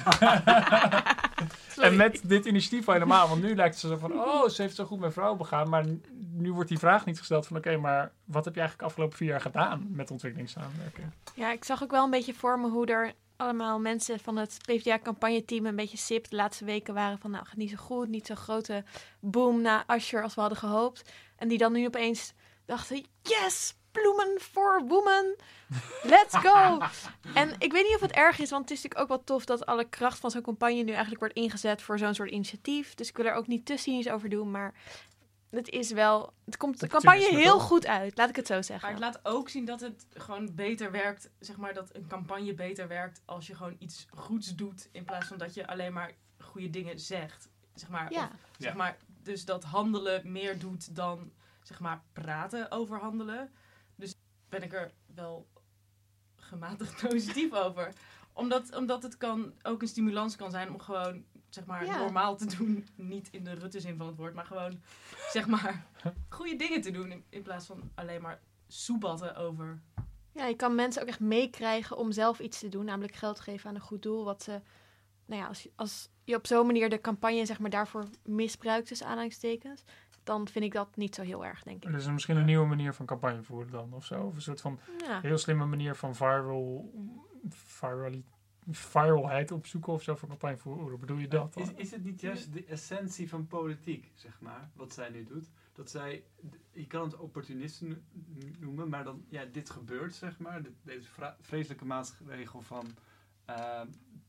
en 1.87 1.97
met 1.97 2.21
dit 2.25 2.47
initiatief 2.47 2.89
al 2.89 2.95
helemaal. 2.95 3.29
Want 3.29 3.43
nu 3.43 3.55
lijkt 3.55 3.81
het 3.81 3.91
zo 3.91 3.97
van, 3.97 4.13
oh, 4.13 4.49
ze 4.49 4.63
heeft 4.63 4.75
zo 4.75 4.85
goed 4.85 4.99
met 4.99 5.13
vrouwen 5.13 5.39
begaan. 5.39 5.69
Maar 5.69 5.85
nu 6.31 6.53
wordt 6.53 6.69
die 6.69 6.79
vraag 6.79 7.05
niet 7.05 7.19
gesteld 7.19 7.47
van, 7.47 7.57
oké, 7.57 7.77
maar 7.77 8.13
wat 8.25 8.45
heb 8.45 8.55
je 8.55 8.61
eigenlijk 8.61 8.89
afgelopen 8.89 9.17
vier 9.17 9.29
jaar 9.29 9.41
gedaan 9.41 9.87
met 9.91 10.11
ontwikkelingssamenwerking? 10.11 11.07
Ja, 11.35 11.53
ik 11.53 11.65
zag 11.65 11.83
ook 11.83 11.91
wel 11.91 12.05
een 12.05 12.11
beetje 12.11 12.35
voor 12.35 12.59
me 12.59 12.69
hoe 12.69 12.87
er 12.87 13.13
allemaal 13.39 13.81
mensen 13.81 14.21
van 14.21 14.37
het 14.37 14.59
PvdA-campagneteam 14.65 15.67
een 15.67 15.77
beetje 15.77 15.97
sip 15.97 16.31
de 16.31 16.37
laatste 16.37 16.65
weken 16.65 16.95
waren 16.95 17.19
van, 17.19 17.31
nou, 17.31 17.47
gaat 17.47 17.57
niet 17.57 17.71
zo 17.71 17.77
goed, 17.77 18.09
niet 18.09 18.27
zo'n 18.27 18.37
grote 18.37 18.85
boom 19.21 19.61
na 19.61 19.85
Asher 19.87 20.23
als 20.23 20.35
we 20.35 20.41
hadden 20.41 20.59
gehoopt. 20.59 21.13
En 21.37 21.49
die 21.49 21.59
dan 21.59 21.73
nu 21.73 21.87
opeens 21.87 22.33
dachten, 22.67 23.05
yes, 23.23 23.75
bloemen 23.93 24.41
for 24.41 24.83
woman, 24.87 25.37
let's 26.03 26.37
go. 26.37 26.79
en 27.41 27.55
ik 27.59 27.73
weet 27.73 27.85
niet 27.85 27.95
of 27.95 28.01
het 28.01 28.13
erg 28.13 28.39
is, 28.39 28.51
want 28.51 28.63
het 28.63 28.79
is 28.79 28.83
natuurlijk 28.83 29.01
ook 29.01 29.17
wel 29.17 29.25
tof 29.25 29.45
dat 29.45 29.67
alle 29.67 29.89
kracht 29.89 30.19
van 30.19 30.31
zo'n 30.31 30.43
campagne 30.43 30.83
nu 30.83 30.91
eigenlijk 30.91 31.21
wordt 31.21 31.35
ingezet 31.35 31.83
voor 31.83 31.99
zo'n 31.99 32.15
soort 32.15 32.31
initiatief. 32.31 32.95
Dus 32.95 33.09
ik 33.09 33.17
wil 33.17 33.27
er 33.27 33.35
ook 33.35 33.47
niet 33.47 33.67
te 33.67 33.77
cynisch 33.77 34.09
over 34.09 34.29
doen, 34.29 34.51
maar 34.51 34.75
het 35.51 35.69
is 35.69 35.91
wel, 35.93 36.33
het 36.45 36.57
komt 36.57 36.81
de 36.81 36.87
campagne 36.89 37.29
heel 37.29 37.61
goed 37.61 37.87
uit, 37.87 38.17
laat 38.17 38.29
ik 38.29 38.37
het 38.37 38.47
zo 38.47 38.63
zeggen. 38.63 38.93
Maar 38.93 39.01
het 39.03 39.15
laat 39.15 39.35
ook 39.35 39.49
zien 39.49 39.65
dat 39.65 39.81
het 39.81 40.07
gewoon 40.15 40.55
beter 40.55 40.91
werkt, 40.91 41.31
zeg 41.39 41.57
maar, 41.57 41.75
dat 41.75 41.95
een 41.95 42.07
campagne 42.07 42.55
beter 42.55 42.89
werkt 42.89 43.23
als 43.25 43.47
je 43.47 43.55
gewoon 43.55 43.77
iets 43.79 44.07
goeds 44.11 44.55
doet, 44.55 44.89
in 44.93 45.05
plaats 45.05 45.27
van 45.27 45.39
dat 45.39 45.55
je 45.55 45.67
alleen 45.67 45.93
maar 45.93 46.13
goede 46.39 46.71
dingen 46.71 47.01
zegt. 47.01 47.49
Zeg 47.75 47.89
maar, 47.89 48.13
Ja. 48.13 48.25
Of, 48.25 48.31
zeg 48.59 48.71
Ja. 48.71 48.77
maar 48.77 48.97
dus 49.23 49.45
dat 49.45 49.65
handelen 49.65 50.33
meer 50.33 50.59
doet 50.59 50.97
dan, 50.97 51.33
zeg 51.63 51.81
maar, 51.81 52.03
praten 52.13 52.71
over 52.71 52.99
handelen. 52.99 53.53
Dus 53.95 54.15
ben 54.49 54.63
ik 54.63 54.73
er 54.73 54.93
wel 55.15 55.49
gematigd 56.37 57.01
positief 57.09 57.53
over. 57.53 57.93
Omdat, 58.33 58.77
omdat 58.77 59.03
het 59.03 59.17
kan, 59.17 59.53
ook 59.63 59.83
een 59.83 59.89
stimulans 59.89 60.37
kan 60.37 60.51
zijn 60.51 60.71
om 60.71 60.79
gewoon 60.81 61.25
zeg 61.49 61.65
maar, 61.67 61.85
Ja. 61.85 61.99
normaal 61.99 62.37
te 62.37 62.57
doen. 62.57 62.87
Niet 62.97 63.29
in 63.31 63.45
de 63.45 63.53
Rutte-zin 63.55 63.97
van 63.97 64.07
het 64.07 64.17
woord, 64.17 64.35
maar 64.35 64.45
gewoon 64.47 64.81
zeg 65.33 65.47
maar, 65.47 65.87
goede 66.29 66.57
dingen 66.57 66.81
te 66.81 66.91
doen. 66.91 67.11
In, 67.13 67.25
in 67.29 67.43
plaats 67.43 67.67
van 67.67 67.91
alleen 67.95 68.23
maar 68.23 68.41
soebatten 68.67 69.37
over. 69.37 69.81
Ja, 70.33 70.47
je 70.47 70.57
kan 70.57 70.75
mensen 70.75 71.03
ook 71.03 71.09
echt 71.09 71.21
meekrijgen 71.21 71.97
om 71.97 72.13
zelf 72.13 72.39
iets 72.41 72.59
te 72.59 72.69
doen, 72.69 72.85
namelijk 72.85 73.15
geld 73.15 73.41
geven 73.41 73.69
aan 73.69 73.75
een 73.75 73.81
goed 73.81 74.03
doel. 74.03 74.25
Wat 74.25 74.43
ze, 74.43 74.61
nou 75.27 75.41
ja, 75.43 75.49
als 75.49 75.63
je, 75.63 75.71
als 75.77 76.09
je 76.25 76.35
op 76.35 76.47
zo'n 76.47 76.67
manier 76.67 76.89
de 76.91 77.01
campagne 77.01 77.47
zeg 77.47 77.59
maar 77.59 77.71
daarvoor 77.71 78.05
misbruikt, 78.25 78.87
tussen 78.89 79.07
aanhalingstekens, 79.07 79.83
dan 80.23 80.49
vind 80.49 80.65
ik 80.65 80.73
dat 80.73 80.97
niet 80.97 81.15
zo 81.15 81.23
heel 81.23 81.45
erg, 81.45 81.63
denk 81.63 81.85
ik. 81.85 81.93
Dus 81.93 82.07
misschien 82.07 82.37
een 82.37 82.45
nieuwe 82.45 82.67
manier 82.67 82.95
van 82.95 83.07
campagne 83.07 83.43
voeren 83.43 83.71
dan 83.73 83.93
of 83.93 84.05
zo. 84.05 84.23
Of 84.23 84.35
een 84.35 84.43
soort 84.43 84.61
van 84.61 84.81
Ja. 85.07 85.21
heel 85.21 85.39
slimme 85.39 85.65
manier 85.67 85.95
van 85.95 86.15
viral, 86.15 86.93
virali, 87.49 88.25
viralheid 88.71 89.51
opzoeken 89.53 89.93
of 89.93 90.03
zo 90.03 90.15
voor 90.15 90.29
campagne 90.29 90.57
voeren. 90.59 90.89
Hoe 90.89 90.99
bedoel 90.99 91.17
je 91.19 91.29
dat 91.29 91.55
dan? 91.55 91.63
Is, 91.63 91.73
is 91.73 91.91
het 91.91 92.05
niet 92.05 92.21
juist 92.21 92.53
de 92.53 92.65
essentie 92.65 93.29
van 93.29 93.47
politiek, 93.47 94.13
zeg 94.15 94.41
maar, 94.41 94.71
wat 94.75 94.93
zij 94.93 95.09
nu 95.09 95.25
doet? 95.25 95.51
Dat 95.73 95.91
zij, 95.91 96.25
je 96.73 96.87
kan 96.87 97.03
het 97.03 97.17
opportunisten 97.17 97.89
no- 97.89 97.97
noemen, 98.59 98.89
maar 98.89 99.05
dan, 99.05 99.25
ja, 99.29 99.45
dit 99.45 99.71
gebeurt, 99.71 100.15
zeg 100.15 100.39
maar. 100.39 100.63
Dit- 100.63 100.73
deze 100.83 101.09
vreselijke 101.41 101.85
maatregel 101.85 102.61
van 102.61 102.87
eh, 103.45 103.81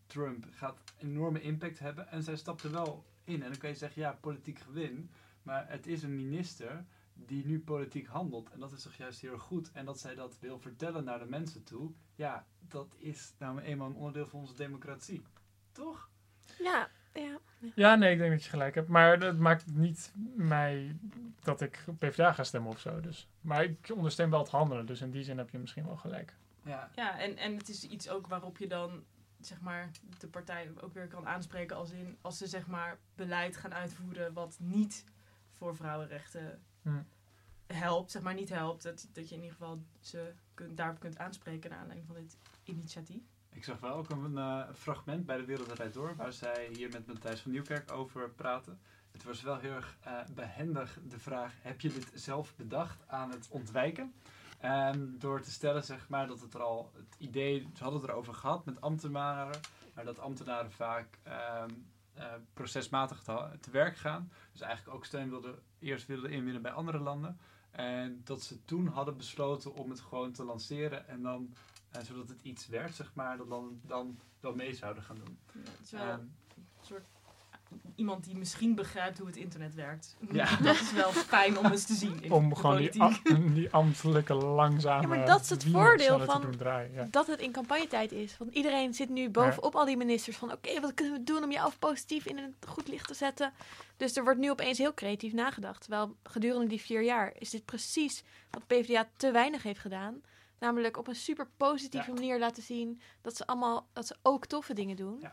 Trump 0.05 0.45
gaat 0.51 0.83
enorme 0.97 1.41
impact 1.41 1.79
hebben. 1.79 2.07
En 2.07 2.23
zij 2.23 2.35
stapt 2.35 2.63
er 2.63 2.71
wel 2.71 3.05
in. 3.23 3.43
En 3.43 3.49
dan 3.49 3.57
kan 3.57 3.69
je 3.69 3.75
zeggen, 3.75 4.01
ja, 4.01 4.17
politiek 4.21 4.59
gewin. 4.59 5.09
Maar 5.43 5.69
het 5.69 5.87
is 5.87 6.03
een 6.03 6.15
minister 6.15 6.85
die 7.25 7.45
nu 7.45 7.59
politiek 7.59 8.07
handelt. 8.07 8.49
En 8.49 8.59
dat 8.59 8.71
is 8.71 8.83
toch 8.83 8.93
juist 8.93 9.21
heel 9.21 9.31
erg 9.31 9.41
goed. 9.41 9.71
En 9.71 9.85
dat 9.85 9.99
zij 9.99 10.15
dat 10.15 10.39
wil 10.39 10.59
vertellen 10.59 11.03
naar 11.03 11.19
de 11.19 11.25
mensen 11.25 11.63
toe. 11.63 11.91
Ja, 12.15 12.45
dat 12.59 12.95
is 12.97 13.33
nou 13.37 13.59
eenmaal 13.59 13.87
een 13.87 13.95
onderdeel 13.95 14.27
van 14.27 14.39
onze 14.39 14.55
democratie. 14.55 15.21
Toch? 15.71 16.09
Ja, 16.59 16.89
ja. 17.13 17.39
Ja, 17.75 17.95
nee, 17.95 18.11
ik 18.11 18.17
denk 18.17 18.31
dat 18.31 18.43
je 18.43 18.49
gelijk 18.49 18.75
hebt. 18.75 18.87
Maar 18.87 19.19
dat 19.19 19.37
maakt 19.37 19.65
niet 19.75 20.13
mij 20.35 20.95
dat 21.39 21.61
ik 21.61 21.83
op 21.87 21.99
PvdA 21.99 22.33
ga 22.33 22.43
stemmen 22.43 22.71
of 22.71 22.79
zo. 22.79 22.99
Dus. 22.99 23.27
Maar 23.41 23.63
ik 23.63 23.91
ondersteun 23.93 24.29
wel 24.29 24.39
het 24.39 24.49
handelen. 24.49 24.85
Dus 24.85 25.01
in 25.01 25.11
die 25.11 25.23
zin 25.23 25.37
heb 25.37 25.49
je 25.49 25.57
misschien 25.57 25.85
wel 25.85 25.97
gelijk. 25.97 26.35
Ja. 26.63 26.89
Ja, 26.95 27.19
en, 27.19 27.37
en 27.37 27.57
het 27.57 27.69
is 27.69 27.83
iets 27.83 28.09
ook 28.09 28.27
waarop 28.27 28.57
je 28.57 28.67
dan 28.67 29.03
zeg 29.39 29.61
maar, 29.61 29.91
de 30.19 30.27
partij 30.27 30.71
ook 30.81 30.93
weer 30.93 31.07
kan 31.07 31.27
aanspreken 31.27 31.75
als 31.75 31.91
in 31.91 32.17
als 32.21 32.37
ze 32.37 32.47
zeg 32.47 32.67
maar 32.67 32.99
beleid 33.15 33.57
gaan 33.57 33.73
uitvoeren 33.73 34.33
wat 34.33 34.57
niet 34.59 35.05
voor 35.51 35.75
vrouwenrechten. 35.75 36.61
Helpt, 37.67 38.11
zeg 38.11 38.21
maar 38.21 38.33
niet 38.33 38.49
helpt, 38.49 38.83
dat, 38.83 39.09
dat 39.13 39.29
je 39.29 39.35
in 39.35 39.41
ieder 39.41 39.57
geval 39.57 39.83
ze 39.99 40.33
kunt, 40.53 40.77
daarop 40.77 40.99
kunt 40.99 41.17
aanspreken 41.17 41.69
naar 41.69 41.79
aanleiding 41.79 42.07
van 42.07 42.15
dit 42.15 42.37
initiatief. 42.63 43.23
Ik 43.49 43.63
zag 43.63 43.79
wel 43.79 43.95
ook 43.95 44.09
een 44.09 44.37
eh, 44.37 44.63
fragment 44.73 45.25
bij 45.25 45.37
de 45.37 45.45
Wereld 45.45 45.69
Draait 45.69 45.93
Door, 45.93 46.15
waar 46.15 46.33
zij 46.33 46.69
hier 46.73 46.89
met 46.89 47.07
Matthijs 47.07 47.41
van 47.41 47.51
Nieuwkerk 47.51 47.91
over 47.91 48.29
praten. 48.29 48.79
Het 49.11 49.23
was 49.23 49.41
wel 49.41 49.57
heel 49.57 49.71
erg 49.71 49.97
eh, 50.01 50.19
behendig 50.35 50.99
de 51.07 51.19
vraag, 51.19 51.53
heb 51.61 51.81
je 51.81 51.93
dit 51.93 52.11
zelf 52.13 52.55
bedacht 52.55 53.07
aan 53.07 53.31
het 53.31 53.47
ontwijken? 53.49 54.13
Ehm, 54.59 55.17
door 55.17 55.41
te 55.41 55.51
stellen, 55.51 55.83
zeg 55.83 56.09
maar, 56.09 56.27
dat 56.27 56.41
het 56.41 56.53
er 56.53 56.61
al, 56.61 56.91
het 56.95 57.15
idee, 57.17 57.69
ze 57.73 57.83
hadden 57.83 58.01
het 58.01 58.09
erover 58.09 58.33
gehad 58.33 58.65
met 58.65 58.81
ambtenaren, 58.81 59.59
maar 59.93 60.05
dat 60.05 60.19
ambtenaren 60.19 60.71
vaak 60.71 61.19
ehm, 61.23 61.69
eh, 62.13 62.25
procesmatig 62.53 63.23
te, 63.23 63.49
te 63.59 63.71
werk 63.71 63.97
gaan. 63.97 64.31
Dus 64.51 64.61
eigenlijk 64.61 64.95
ook 64.95 65.05
steun 65.05 65.29
wilden, 65.29 65.59
eerst 65.79 66.05
wilden 66.05 66.31
inwinnen 66.31 66.61
bij 66.61 66.71
andere 66.71 66.99
landen. 66.99 67.37
En 67.71 68.21
dat 68.23 68.43
ze 68.43 68.65
toen 68.65 68.87
hadden 68.87 69.17
besloten 69.17 69.73
om 69.73 69.89
het 69.89 69.99
gewoon 69.99 70.31
te 70.31 70.43
lanceren 70.43 71.07
en 71.07 71.21
dan 71.21 71.53
eh, 71.91 72.01
zodat 72.01 72.29
het 72.29 72.41
iets 72.41 72.67
werd, 72.67 72.95
zeg 72.95 73.13
maar, 73.13 73.37
dat 73.37 73.49
dan, 73.49 73.79
dan 73.85 74.19
wel 74.39 74.55
mee 74.55 74.75
zouden 74.75 75.03
gaan 75.03 75.15
doen. 75.25 75.37
Ja, 75.53 75.59
het 75.71 75.79
is 75.81 75.91
wel 75.91 76.09
een 76.09 76.31
soort 76.81 77.05
iemand 77.95 78.23
die 78.23 78.35
misschien 78.37 78.75
begrijpt 78.75 79.17
hoe 79.17 79.27
het 79.27 79.35
internet 79.35 79.75
werkt. 79.75 80.15
Ja. 80.31 80.55
Dat 80.63 80.75
is 80.75 80.91
wel 80.93 81.11
fijn 81.11 81.57
om 81.57 81.65
eens 81.65 81.85
te 81.85 81.93
zien 81.93 82.23
in 82.23 82.31
Om 82.31 82.49
de 82.49 82.55
gewoon 82.55 82.77
die, 82.77 82.89
politiek. 82.97 83.31
am- 83.35 83.53
die 83.59 83.71
ambtelijke 83.71 84.33
langzame 84.33 85.01
Ja, 85.01 85.07
maar 85.07 85.25
dat 85.25 85.41
is 85.41 85.49
het 85.49 85.63
voordeel 85.63 86.19
van 86.19 86.41
doen 86.41 86.55
draaien. 86.57 86.93
Ja. 86.93 87.07
dat 87.11 87.27
het 87.27 87.39
in 87.39 87.51
campagnetijd 87.51 88.11
is. 88.11 88.37
Want 88.37 88.53
iedereen 88.53 88.93
zit 88.93 89.09
nu 89.09 89.29
bovenop 89.29 89.75
al 89.75 89.85
die 89.85 89.97
ministers 89.97 90.37
van... 90.37 90.51
oké, 90.51 90.79
wat 90.79 90.93
kunnen 90.93 91.13
we 91.13 91.23
doen 91.23 91.43
om 91.43 91.51
jou 91.51 91.71
positief 91.79 92.25
in 92.25 92.37
een 92.37 92.55
goed 92.67 92.87
licht 92.87 93.07
te 93.07 93.13
zetten? 93.13 93.53
Dus 93.97 94.15
er 94.17 94.23
wordt 94.23 94.39
nu 94.39 94.49
opeens 94.51 94.77
heel 94.77 94.93
creatief 94.93 95.33
nagedacht. 95.33 95.81
Terwijl 95.81 96.15
gedurende 96.23 96.67
die 96.67 96.81
vier 96.81 97.01
jaar 97.03 97.31
is 97.39 97.49
dit 97.49 97.65
precies 97.65 98.23
wat 98.51 98.67
PvdA 98.67 99.07
te 99.17 99.31
weinig 99.31 99.63
heeft 99.63 99.79
gedaan. 99.79 100.21
Namelijk 100.59 100.97
op 100.97 101.07
een 101.07 101.15
super 101.15 101.47
positieve 101.57 102.07
Ja. 102.07 102.13
manier 102.13 102.39
laten 102.39 102.63
zien... 102.63 103.01
dat 103.21 103.35
ze, 103.37 103.47
allemaal, 103.47 103.87
dat 103.93 104.07
ze 104.07 104.15
ook 104.21 104.45
toffe 104.45 104.73
dingen 104.73 104.95
doen. 104.95 105.23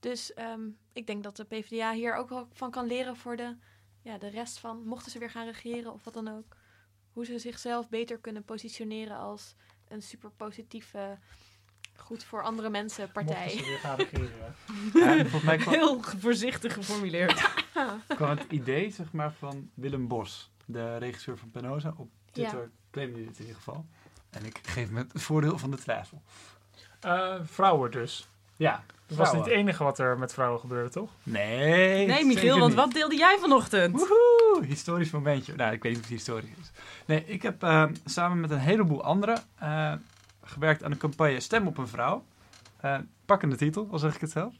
Ja. 0.00 0.08
Dus 0.10 0.34
ehm, 0.34 0.60
ik 0.92 1.06
denk 1.06 1.22
dat 1.22 1.36
de 1.36 1.44
PvdA 1.44 1.92
hier 1.92 2.14
ook 2.14 2.28
wel 2.28 2.48
van 2.52 2.70
kan 2.70 2.86
leren 2.86 3.16
voor 3.16 3.36
de, 3.36 3.56
ja, 4.02 4.18
de 4.18 4.28
rest 4.28 4.58
van... 4.58 4.82
mochten 4.84 5.12
ze 5.12 5.18
weer 5.18 5.30
gaan 5.30 5.46
regeren 5.46 5.92
of 5.92 6.04
wat 6.04 6.14
dan 6.14 6.28
ook... 6.28 6.56
hoe 7.12 7.24
ze 7.24 7.38
zichzelf 7.38 7.88
beter 7.88 8.18
kunnen 8.18 8.44
positioneren 8.44 9.16
als 9.16 9.54
een 9.88 10.02
super 10.02 10.30
positieve, 10.30 11.18
goed 11.96 12.24
voor 12.24 12.42
andere 12.42 12.70
mensen 12.70 13.10
Mochten 13.14 13.24
partij. 13.24 13.48
ze 13.50 13.64
weer 13.64 13.78
gaan 13.78 13.96
regeren. 13.96 14.54
Ja, 14.94 15.16
volgens 15.20 15.42
mij 15.42 15.56
kwam, 15.56 15.74
Heel 15.74 16.02
voorzichtig 16.02 16.74
geformuleerd. 16.74 17.50
kwam 18.06 18.30
het 18.30 18.52
idee, 18.52 18.90
zeg 18.90 19.12
maar, 19.12 19.32
van 19.32 19.70
Willem 19.74 20.08
Bos, 20.08 20.50
de 20.64 20.96
regisseur 20.96 21.38
van 21.38 21.50
Penosa. 21.50 21.94
Op 21.96 22.10
Twitter 22.32 22.70
claimde 22.90 23.16
hij 23.16 23.24
dit 23.26 23.34
in 23.38 23.40
ieder 23.40 23.56
geval. 23.56 23.86
En 24.30 24.44
ik 24.44 24.58
geef 24.62 24.90
me 24.90 24.98
het 25.12 25.22
voordeel 25.22 25.58
van 25.58 25.70
de 25.70 25.76
twijfel. 25.76 26.22
Eh, 27.00 27.40
vrouwen 27.44 27.90
dus. 27.90 28.28
Ja, 28.56 28.84
Dat 29.10 29.18
was 29.18 29.32
niet 29.32 29.44
het 29.44 29.52
enige 29.52 29.84
wat 29.84 29.98
er 29.98 30.18
met 30.18 30.32
vrouwen 30.32 30.60
gebeurde, 30.60 30.90
toch? 30.90 31.10
Nee, 31.22 32.06
Nee, 32.06 32.24
Michiel, 32.24 32.58
want 32.58 32.68
niet. 32.68 32.80
wat 32.80 32.92
deelde 32.92 33.16
jij 33.16 33.36
vanochtend? 33.40 33.96
Woehoe, 33.96 34.64
historisch 34.66 35.10
momentje. 35.10 35.54
Nou, 35.56 35.72
ik 35.72 35.82
weet 35.82 35.92
niet 35.92 36.02
of 36.02 36.08
het 36.08 36.18
historisch 36.18 36.50
is. 36.60 36.70
Nee, 37.06 37.24
ik 37.26 37.42
heb 37.42 37.62
eh, 37.62 37.84
samen 38.04 38.40
met 38.40 38.50
een 38.50 38.58
heleboel 38.58 39.04
anderen 39.04 39.42
eh, 39.58 39.92
gewerkt 40.44 40.84
aan 40.84 40.90
de 40.90 40.96
campagne 40.96 41.40
Stem 41.40 41.66
op 41.66 41.78
een 41.78 41.88
vrouw. 41.88 42.24
Eh 42.80 42.98
pakkende 43.24 43.56
titel, 43.56 43.88
al 43.90 43.98
zeg 43.98 44.14
ik 44.14 44.20
het 44.20 44.30
zelf. 44.30 44.54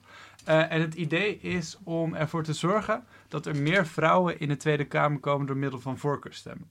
Eh, 0.45 0.73
en 0.73 0.81
het 0.81 0.95
idee 0.95 1.39
is 1.41 1.79
om 1.85 2.15
ervoor 2.15 2.43
te 2.43 2.53
zorgen 2.53 3.05
dat 3.29 3.47
er 3.47 3.57
meer 3.57 3.87
vrouwen 3.87 4.41
in 4.41 4.49
de 4.49 4.57
Tweede 4.57 4.85
Kamer 4.85 5.21
komen 5.21 5.47
door 5.47 5.57
middel 5.57 5.81
van 5.81 5.99
voorkeurstemmen. 5.99 6.69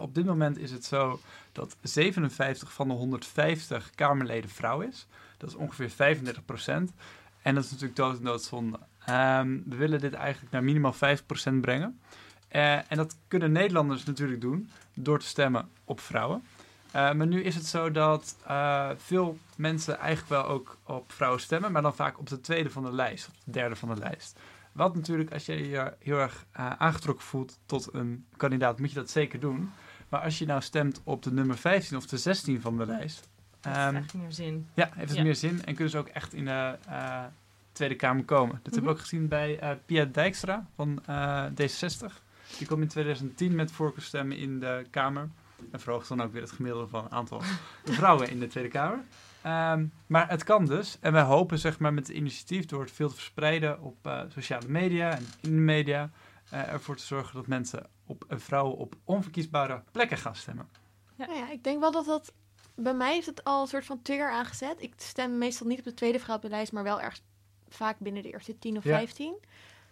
Op 0.00 0.14
dit 0.14 0.24
moment 0.24 0.58
is 0.58 0.70
het 0.70 0.84
zo 0.84 1.20
dat 1.52 1.76
57 1.82 2.72
van 2.72 2.88
de 2.88 2.94
150 2.94 3.90
Kamerleden 3.94 4.50
vrouw 4.50 4.80
is. 4.80 5.06
Dat 5.36 5.48
is 5.48 5.54
ongeveer 5.54 5.90
35 5.90 6.44
procent. 6.44 6.92
En 7.42 7.54
dat 7.54 7.64
is 7.64 7.70
natuurlijk 7.70 7.96
dood 7.96 8.18
en 8.18 8.24
doodzonde. 8.24 8.78
Ehm, 9.04 9.58
we 9.64 9.76
willen 9.76 10.00
dit 10.00 10.12
eigenlijk 10.14 10.52
naar 10.52 10.64
minimaal 10.64 10.92
5% 10.92 11.60
brengen. 11.60 12.00
Eh, 12.48 12.72
en 12.74 12.96
dat 12.96 13.16
kunnen 13.28 13.52
Nederlanders 13.52 14.04
natuurlijk 14.04 14.40
doen 14.40 14.70
door 14.94 15.18
te 15.18 15.26
stemmen 15.26 15.68
op 15.84 16.00
vrouwen. 16.00 16.42
Eh, 16.90 17.12
maar 17.12 17.26
nu 17.26 17.42
is 17.42 17.54
het 17.54 17.66
zo 17.66 17.90
dat 17.90 18.36
eh, 18.46 18.90
veel 18.96 19.38
mensen 19.56 19.98
eigenlijk 19.98 20.28
wel 20.28 20.44
ook 20.44 20.78
op 20.82 21.12
vrouwen 21.12 21.40
stemmen, 21.40 21.72
maar 21.72 21.82
dan 21.82 21.94
vaak 21.94 22.18
op 22.18 22.28
de 22.28 22.40
tweede 22.40 22.70
van 22.70 22.84
de 22.84 22.92
lijst, 22.92 23.28
of 23.28 23.34
de 23.44 23.50
derde 23.50 23.76
van 23.76 23.88
de 23.88 24.00
lijst. 24.00 24.38
Wat 24.76 24.94
natuurlijk, 24.94 25.32
als 25.32 25.46
je 25.46 25.68
je 25.68 25.92
heel 25.98 26.18
erg 26.18 26.46
eh, 26.52 26.70
aangetrokken 26.70 27.24
voelt 27.24 27.58
tot 27.66 27.88
een 27.92 28.26
kandidaat, 28.36 28.78
moet 28.78 28.88
je 28.88 28.94
dat 28.94 29.10
zeker 29.10 29.40
doen. 29.40 29.70
Maar 30.08 30.20
als 30.20 30.38
je 30.38 30.46
nou 30.46 30.60
stemt 30.60 31.00
op 31.04 31.22
de 31.22 31.32
nummer 31.32 31.56
15 31.56 31.96
of 31.96 32.06
de 32.06 32.16
16 32.18 32.60
van 32.60 32.76
de 32.76 32.86
lijst, 32.86 33.28
ehm, 33.60 33.94
heeft 33.94 34.04
echt 34.04 34.14
meer 34.14 34.32
zin. 34.32 34.68
ja, 34.74 34.88
heeft 34.92 35.08
het 35.08 35.16
Ja. 35.18 35.22
meer 35.24 35.34
zin 35.36 35.64
en 35.64 35.74
kunnen 35.74 35.90
ze 35.90 35.98
ook 35.98 36.08
echt 36.08 36.34
in 36.34 36.44
de 36.44 36.78
eh, 36.88 37.24
Tweede 37.72 37.94
Kamer 37.94 38.24
komen. 38.24 38.60
Dat 38.62 38.74
hebben 38.74 38.82
we 38.92 38.96
ook 38.96 39.02
gezien 39.02 39.28
bij 39.28 39.58
eh, 39.58 39.70
Pia 39.86 40.04
Dijkstra 40.04 40.66
van 40.74 41.02
eh, 41.06 41.44
D66. 41.46 42.12
Die 42.58 42.66
kwam 42.66 42.82
in 42.82 42.88
2010 42.88 43.54
met 43.54 43.72
voorkeurstemmen 43.72 44.36
in 44.36 44.60
de 44.60 44.86
Kamer. 44.90 45.28
En 45.70 45.80
verhoogt 45.80 46.08
dan 46.08 46.20
ook 46.22 46.32
weer 46.32 46.42
het 46.42 46.52
gemiddelde 46.52 46.88
van 46.88 47.04
een 47.04 47.10
aantal 47.12 47.42
vrouwen 47.84 48.30
in 48.30 48.38
de 48.38 48.46
Tweede 48.46 48.70
Kamer. 48.70 48.98
Ehm, 49.46 49.86
maar 50.06 50.28
het 50.28 50.44
kan 50.44 50.64
dus. 50.64 50.96
En 51.00 51.12
wij 51.12 51.22
hopen 51.22 51.58
zeg 51.58 51.78
maar, 51.78 51.94
met 51.94 52.06
het 52.06 52.16
initiatief 52.16 52.64
door 52.66 52.80
het 52.80 52.90
veel 52.90 53.08
te 53.08 53.14
verspreiden 53.14 53.80
op 53.80 54.06
eh, 54.06 54.20
sociale 54.28 54.68
media 54.68 55.10
en 55.10 55.26
in 55.40 55.50
de 55.50 55.60
media... 55.60 56.10
eh, 56.50 56.72
ervoor 56.72 56.96
te 56.96 57.02
zorgen 57.04 57.34
dat 57.34 57.46
mensen 57.46 57.86
op, 58.06 58.24
vrouwen 58.28 58.76
op 58.76 58.96
onverkiesbare 59.04 59.82
plekken 59.92 60.18
gaan 60.18 60.36
stemmen. 60.36 60.68
Nou 61.16 61.32
ja, 61.34 61.50
ik 61.50 61.64
denk 61.64 61.80
wel 61.80 61.90
dat 61.90 62.04
dat... 62.04 62.32
Bij 62.74 62.94
mij 62.94 63.16
is 63.16 63.26
het 63.26 63.44
al 63.44 63.60
een 63.62 63.68
soort 63.68 63.84
van 63.84 64.02
trigger 64.02 64.30
aangezet. 64.30 64.82
Ik 64.82 64.92
stem 64.96 65.38
meestal 65.38 65.66
niet 65.66 65.78
op 65.78 65.84
de 65.84 65.94
tweede 65.94 66.18
vrouw 66.18 66.36
op 66.36 66.42
de 66.42 66.48
lijst, 66.48 66.72
maar 66.72 66.82
wel 66.82 67.00
ergens 67.00 67.22
vaak 67.68 67.98
binnen 67.98 68.22
de 68.22 68.30
eerste 68.30 68.58
10 68.58 68.76
of 68.76 68.84
Ja. 68.84 68.96
15. 68.96 69.34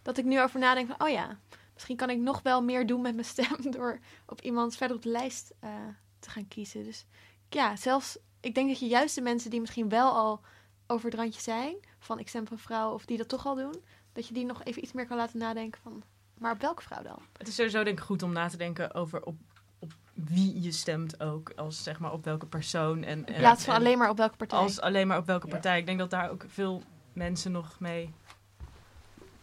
Dat 0.02 0.18
ik 0.18 0.24
nu 0.24 0.40
over 0.42 0.60
nadenk 0.60 0.86
van, 0.86 1.06
oh 1.06 1.12
ja, 1.12 1.38
misschien 1.74 1.96
kan 1.96 2.10
ik 2.10 2.18
nog 2.18 2.42
wel 2.42 2.62
meer 2.62 2.86
doen 2.86 3.00
met 3.00 3.14
mijn 3.14 3.26
stem 3.26 3.70
door 3.76 3.98
op 4.26 4.40
iemand 4.40 4.76
verder 4.76 4.96
op 4.96 5.02
de 5.02 5.08
lijst 5.08 5.54
eh, 5.60 5.70
te 6.18 6.30
gaan 6.30 6.48
kiezen. 6.48 6.84
Dus 6.84 7.06
ja, 7.48 7.76
zelfs, 7.76 8.18
ik 8.44 8.54
denk 8.54 8.68
dat 8.68 8.78
je 8.78 8.86
juist 8.86 9.14
de 9.14 9.20
mensen 9.20 9.50
die 9.50 9.60
misschien 9.60 9.88
wel 9.88 10.12
al 10.12 10.40
over 10.86 11.10
het 11.10 11.18
randje 11.18 11.40
zijn, 11.40 11.76
van 11.98 12.18
ik 12.18 12.28
stem 12.28 12.44
een 12.50 12.58
vrouw 12.58 12.92
of 12.92 13.04
die 13.04 13.16
dat 13.16 13.28
toch 13.28 13.46
al 13.46 13.54
doen, 13.54 13.82
dat 14.12 14.28
je 14.28 14.34
die 14.34 14.44
nog 14.44 14.64
even 14.64 14.82
iets 14.82 14.92
meer 14.92 15.06
kan 15.06 15.16
laten 15.16 15.38
nadenken 15.38 15.80
van, 15.82 16.02
maar 16.38 16.52
op 16.52 16.60
welke 16.60 16.82
vrouw 16.82 17.02
dan? 17.02 17.22
Het 17.36 17.48
is 17.48 17.54
sowieso 17.54 17.84
denk 17.84 17.98
ik 17.98 18.04
goed 18.04 18.22
om 18.22 18.32
na 18.32 18.48
te 18.48 18.56
denken 18.56 18.94
over 18.94 19.22
op, 19.22 19.36
op 19.78 19.92
wie 20.14 20.62
je 20.62 20.72
stemt 20.72 21.20
ook. 21.20 21.52
Als 21.56 21.82
zeg 21.82 21.98
maar 21.98 22.12
op 22.12 22.24
welke 22.24 22.46
persoon. 22.46 23.02
En, 23.02 23.26
In 23.26 23.34
plaats 23.34 23.64
van 23.64 23.74
en 23.74 23.80
alleen 23.80 23.98
maar 23.98 24.10
op 24.10 24.16
welke 24.16 24.36
partij. 24.36 24.58
Als 24.58 24.80
alleen 24.80 25.06
maar 25.06 25.18
op 25.18 25.26
welke 25.26 25.46
partij. 25.46 25.78
Ik 25.78 25.86
denk 25.86 25.98
dat 25.98 26.10
daar 26.10 26.30
ook 26.30 26.44
veel 26.48 26.82
mensen 27.12 27.52
nog 27.52 27.80
mee... 27.80 28.14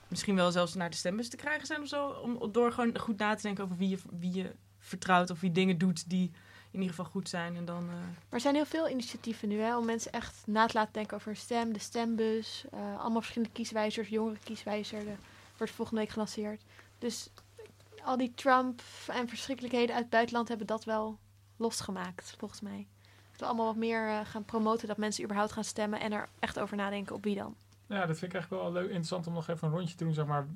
Misschien 0.08 0.36
wel 0.36 0.51
zelfs 0.51 0.74
naar 0.74 0.89
de 0.89 0.96
stembus 0.96 1.29
te 1.29 1.36
krijgen 1.36 1.67
zijn 1.67 1.81
of 1.81 1.88
zo. 1.88 2.08
Om, 2.08 2.51
door 2.51 2.72
gewoon 2.72 2.98
goed 3.00 3.17
na 3.17 3.36
te 3.36 3.41
denken 3.41 3.63
over 3.63 3.77
wie 3.77 3.89
je, 3.89 3.98
wie 4.20 4.34
je 4.34 4.55
vertrouwt. 4.79 5.29
Of 5.29 5.39
wie 5.39 5.51
dingen 5.51 5.77
doet 5.77 6.10
die 6.10 6.31
in 6.71 6.79
ieder 6.79 6.95
geval 6.95 7.11
goed 7.11 7.29
zijn. 7.29 7.55
En 7.55 7.65
dan... 7.65 7.83
eh, 7.89 7.95
Maar 7.95 8.05
er 8.29 8.39
zijn 8.39 8.55
heel 8.55 8.65
veel 8.65 8.89
initiatieven 8.89 9.47
nu 9.47 9.59
hè, 9.59 9.77
om 9.77 9.85
mensen 9.85 10.11
echt 10.11 10.35
na 10.45 10.65
te 10.65 10.77
laten 10.77 10.93
denken 10.93 11.15
over 11.15 11.27
hun 11.27 11.37
stem, 11.37 11.73
de 11.73 11.79
stembus. 11.79 12.65
eh, 12.71 12.99
allemaal 12.99 13.21
verschillende 13.21 13.53
kieswijzers, 13.53 14.07
jongere 14.07 14.39
kieswijzer. 14.43 14.99
De, 14.99 15.13
wordt 15.57 15.73
volgende 15.73 16.01
week 16.01 16.09
gelanceerd. 16.09 16.61
Dus 16.99 17.29
al 18.03 18.17
die 18.17 18.31
Trump 18.35 18.81
en 19.07 19.27
verschrikkelijkheden 19.29 19.89
uit 19.95 20.01
het 20.03 20.09
buitenland 20.11 20.47
hebben 20.47 20.67
dat 20.67 20.83
wel 20.83 21.17
losgemaakt, 21.57 22.35
volgens 22.37 22.61
mij. 22.61 22.87
Dat 23.31 23.39
we 23.39 23.45
allemaal 23.45 23.65
wat 23.65 23.75
meer 23.75 24.07
eh, 24.09 24.19
gaan 24.23 24.45
promoten 24.45 24.87
dat 24.87 24.97
mensen 24.97 25.23
überhaupt 25.23 25.51
gaan 25.51 25.63
stemmen 25.63 25.99
en 25.99 26.11
er 26.11 26.29
echt 26.39 26.59
over 26.59 26.77
nadenken 26.77 27.15
op 27.15 27.23
wie 27.23 27.35
dan. 27.35 27.55
Ja, 27.87 28.05
dat 28.05 28.17
vind 28.17 28.33
ik 28.33 28.39
eigenlijk 28.39 28.63
wel 28.63 28.71
leuk, 28.71 28.87
interessant 28.87 29.27
om 29.27 29.33
nog 29.33 29.47
even 29.47 29.67
een 29.67 29.73
rondje 29.73 29.95
te 29.95 30.03
doen. 30.03 30.13
Zeg 30.13 30.25
maar, 30.25 30.47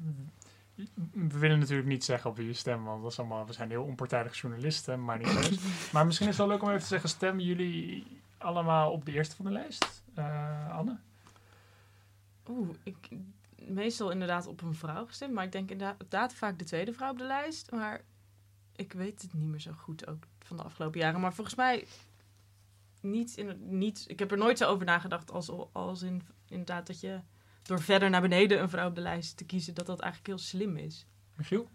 we 1.12 1.40
willen 1.40 1.60
natuurlijk 1.60 1.88
niet 1.88 2.04
zeggen 2.04 2.30
op 2.30 2.36
wie 2.36 2.48
je 2.48 2.54
stemt, 2.54 2.86
want 2.86 3.02
dat 3.02 3.12
is 3.12 3.20
allemaal, 3.20 3.46
we 3.46 3.54
zijn 3.54 3.70
heel 3.70 3.84
onpartijdige 3.84 4.36
journalisten, 4.36 5.04
maar 5.04 5.18
niet 5.18 5.28
eens. 5.28 5.60
maar 5.94 6.06
misschien 6.06 6.28
is 6.28 6.38
het 6.38 6.48
wel 6.48 6.56
leuk 6.56 6.64
om 6.64 6.70
even 6.70 6.82
te 6.82 6.88
zeggen, 6.88 7.10
stemmen 7.10 7.44
jullie 7.44 8.22
allemaal 8.38 8.92
op 8.92 9.06
de 9.06 9.12
eerste 9.12 9.36
van 9.36 9.46
de 9.46 9.52
lijst? 9.52 10.04
Eh, 10.14 10.78
Anne? 10.78 10.98
Oeh, 12.48 12.70
ik 12.84 13.10
meestal 13.68 14.12
inderdaad 14.12 14.48
op 14.48 14.62
een 14.62 14.76
vrouw 14.76 15.06
gestemd. 15.06 15.34
Maar 15.34 15.44
ik 15.44 15.52
denk 15.52 15.72
inderdaad 15.72 16.34
vaak 16.34 16.60
de 16.60 16.66
tweede 16.66 16.94
vrouw 16.94 17.12
op 17.12 17.18
de 17.18 17.24
lijst. 17.24 17.72
Maar 17.72 18.02
ik 18.76 18.94
weet 18.94 19.22
het 19.22 19.34
niet 19.34 19.48
meer 19.48 19.60
zo 19.60 19.72
goed 19.72 20.08
ook 20.08 20.24
van 20.40 20.58
de 20.58 20.64
afgelopen 20.64 21.00
jaren. 21.00 21.20
Maar 21.20 21.34
volgens 21.34 21.56
mij 21.56 21.88
niet, 23.02 23.38
in, 23.38 23.78
niet 23.78 24.06
ik 24.08 24.20
heb 24.20 24.32
er 24.32 24.38
nooit 24.38 24.58
zo 24.58 24.70
over 24.70 24.86
nagedacht 24.86 25.32
als, 25.32 25.52
als 25.72 26.02
in, 26.02 26.22
inderdaad 26.48 26.88
dat 26.88 27.00
je 27.00 27.20
door 27.66 27.82
verder 27.82 28.10
naar 28.10 28.22
beneden 28.22 28.62
een 28.62 28.70
vrouw 28.70 28.88
op 28.88 28.96
de 28.96 29.02
lijst 29.02 29.38
te 29.38 29.46
kiezen, 29.46 29.74
dat 29.74 29.86
dat 29.86 30.00
eigenlijk 30.00 30.30
heel 30.32 30.46
slim 30.46 30.78
is. 30.78 31.06
Michiel? 31.36 31.70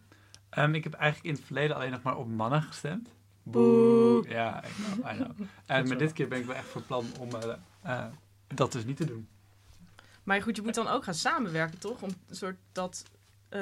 Ehm, 0.50 0.74
ik 0.74 0.84
heb 0.84 0.92
eigenlijk 0.92 1.28
in 1.30 1.34
het 1.34 1.44
verleden 1.44 1.76
alleen 1.76 1.90
nog 1.90 2.02
maar 2.02 2.16
op 2.16 2.28
mannen 2.28 2.62
gestemd. 2.62 3.08
Boe. 3.42 4.28
Ja, 4.28 4.64
ik 4.64 4.72
know, 4.76 5.12
I 5.12 5.16
know. 5.16 5.30
En 5.66 5.88
maar 5.88 5.98
dit 5.98 6.12
keer 6.12 6.28
ben 6.28 6.38
ik 6.38 6.46
wel 6.46 6.56
echt 6.56 6.68
van 6.68 6.86
plan 6.86 7.04
om 7.18 7.28
eh, 7.34 7.54
eh, 7.82 8.04
dat 8.46 8.72
dus 8.72 8.84
niet 8.84 8.96
te 8.96 9.04
doen. 9.04 9.28
Maar 10.22 10.42
goed, 10.42 10.56
je 10.56 10.62
moet 10.62 10.74
dan 10.74 10.88
ook 10.88 11.04
gaan 11.04 11.14
samenwerken, 11.14 11.78
toch? 11.78 12.02
Om 12.02 12.10
een 12.28 12.36
soort 12.36 12.56
dat... 12.72 13.02
eh, 13.48 13.60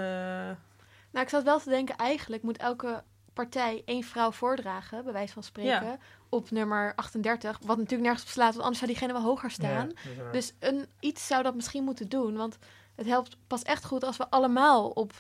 Nou, 1.11 1.25
ik 1.25 1.28
zat 1.28 1.42
wel 1.44 1.61
te 1.61 1.68
denken, 1.70 1.97
eigenlijk 1.97 2.42
moet 2.42 2.56
elke 2.58 3.02
partij 3.45 3.83
één 3.85 4.02
vrouw 4.02 4.30
voordragen, 4.33 5.04
bij 5.04 5.12
wijze 5.12 5.33
van 5.33 5.42
spreken, 5.42 5.87
Ja. 5.87 5.99
op 6.28 6.50
nummer 6.50 6.92
38. 6.97 7.59
Wat 7.62 7.76
natuurlijk 7.76 8.02
nergens 8.02 8.23
op 8.25 8.28
slaat, 8.30 8.50
want 8.52 8.61
anders 8.61 8.78
zou 8.78 8.90
diegene 8.90 9.12
wel 9.12 9.23
hoger 9.23 9.50
staan. 9.50 9.90
Ja, 10.16 10.30
dus 10.33 10.52
een, 10.59 10.87
iets 11.00 11.26
zou 11.26 11.42
dat 11.42 11.54
misschien 11.54 11.85
moeten 11.85 12.09
doen, 12.09 12.37
want 12.37 12.59
het 12.95 13.07
helpt 13.07 13.37
pas 13.47 13.62
echt 13.62 13.85
goed 13.85 14.04
als 14.04 14.16
we 14.16 14.30
allemaal 14.30 14.88
op 14.88 15.12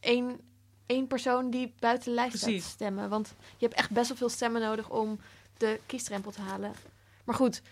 één, 0.00 0.40
één 0.86 1.06
persoon 1.06 1.50
die 1.50 1.74
buiten 1.78 2.08
de 2.08 2.14
lijst 2.14 2.38
staat 2.38 2.60
stemmen. 2.60 3.08
Want 3.08 3.34
je 3.56 3.66
hebt 3.66 3.78
echt 3.78 3.90
best 3.90 4.08
wel 4.08 4.16
veel 4.16 4.28
stemmen 4.28 4.60
nodig 4.60 4.90
om 4.90 5.18
de 5.56 5.80
kiesdrempel 5.86 6.30
te 6.30 6.40
halen. 6.40 6.72
Maar 7.24 7.34
goed, 7.34 7.62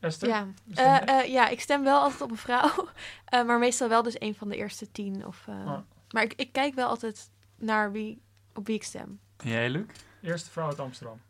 Esther? 0.00 0.28
ja. 0.28 0.46
Eh, 0.74 1.08
eh, 1.18 1.26
ja, 1.32 1.48
ik 1.48 1.60
stem 1.60 1.84
wel 1.84 2.00
altijd 2.00 2.20
op 2.20 2.30
een 2.30 2.36
vrouw, 2.36 2.70
Eh, 3.24 3.44
maar 3.44 3.58
meestal 3.58 3.88
wel 3.88 4.02
dus 4.02 4.20
een 4.20 4.34
van 4.34 4.48
de 4.48 4.56
eerste 4.56 4.90
tien. 4.92 5.26
Of, 5.26 5.44
eh, 5.48 5.54
Oh. 5.54 5.78
Maar 6.10 6.22
ik, 6.22 6.32
ik 6.36 6.52
kijk 6.52 6.74
wel 6.74 6.88
altijd 6.88 7.30
naar 7.56 7.92
wie, 7.92 8.22
op 8.54 8.66
wie 8.66 8.74
ik 8.76 8.84
stem. 8.84 9.20
En 9.36 9.48
jij, 9.48 9.68
Luc? 9.70 9.84
Eerste 10.22 10.50
vrouw 10.50 10.66
uit 10.66 10.80
Amsterdam. 10.80 11.20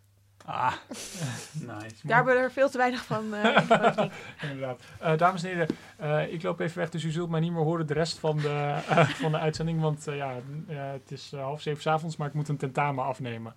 Ah, 0.44 0.72
nice. 1.52 2.06
Daar 2.06 2.16
hebben 2.16 2.34
we 2.34 2.40
er 2.40 2.52
veel 2.52 2.70
te 2.70 2.76
weinig 2.78 3.04
van. 3.04 3.34
eh. 3.34 3.98
Inderdaad. 4.50 4.80
Eh, 5.00 5.16
dames 5.16 5.42
en 5.42 5.48
heren, 5.48 5.66
eh, 5.96 6.32
ik 6.32 6.42
loop 6.42 6.60
even 6.60 6.78
weg, 6.78 6.88
dus 6.90 7.04
u 7.04 7.10
zult 7.10 7.30
mij 7.30 7.40
niet 7.40 7.52
meer 7.52 7.62
horen 7.62 7.86
de 7.86 7.94
rest 7.94 8.18
van 8.18 8.36
de, 8.36 8.78
van 9.22 9.30
de 9.32 9.38
uitzending. 9.38 9.80
Want 9.80 10.06
eh, 10.06 10.16
ja, 10.16 10.32
eh, 10.68 10.76
het 10.92 11.10
is 11.10 11.30
eh, 11.32 11.40
half 11.42 11.60
zeven 11.62 11.82
's 11.82 11.86
avonds, 11.86 12.16
maar 12.16 12.28
ik 12.28 12.34
moet 12.34 12.48
een 12.48 12.56
tentamen 12.56 13.04
afnemen. 13.04 13.54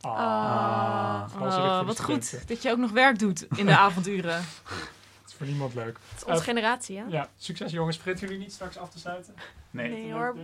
Ah, 0.00 0.12
Ah. 0.16 1.42
oh, 1.42 1.78
de 1.80 1.86
wat 1.86 2.00
goed 2.00 2.48
dat 2.48 2.62
je 2.62 2.70
ook 2.70 2.78
nog 2.78 2.90
werk 2.90 3.18
doet 3.18 3.46
in 3.56 3.66
de 3.66 3.76
avonduren. 3.78 4.34
Het 4.36 4.44
is 5.26 5.34
voor 5.34 5.46
niemand 5.46 5.74
leuk. 5.74 5.98
Het 6.10 6.16
is 6.20 6.24
onze 6.24 6.42
generatie, 6.42 6.98
hè? 6.98 7.04
Ja, 7.08 7.28
succes 7.36 7.72
jongens. 7.72 7.96
Vergeten 7.96 8.26
jullie 8.26 8.42
niet 8.42 8.52
straks 8.52 8.78
af 8.78 8.90
te 8.90 8.98
sluiten? 8.98 9.34
Nee, 9.70 9.88
Nee, 9.90 10.12
hoor. 10.12 10.36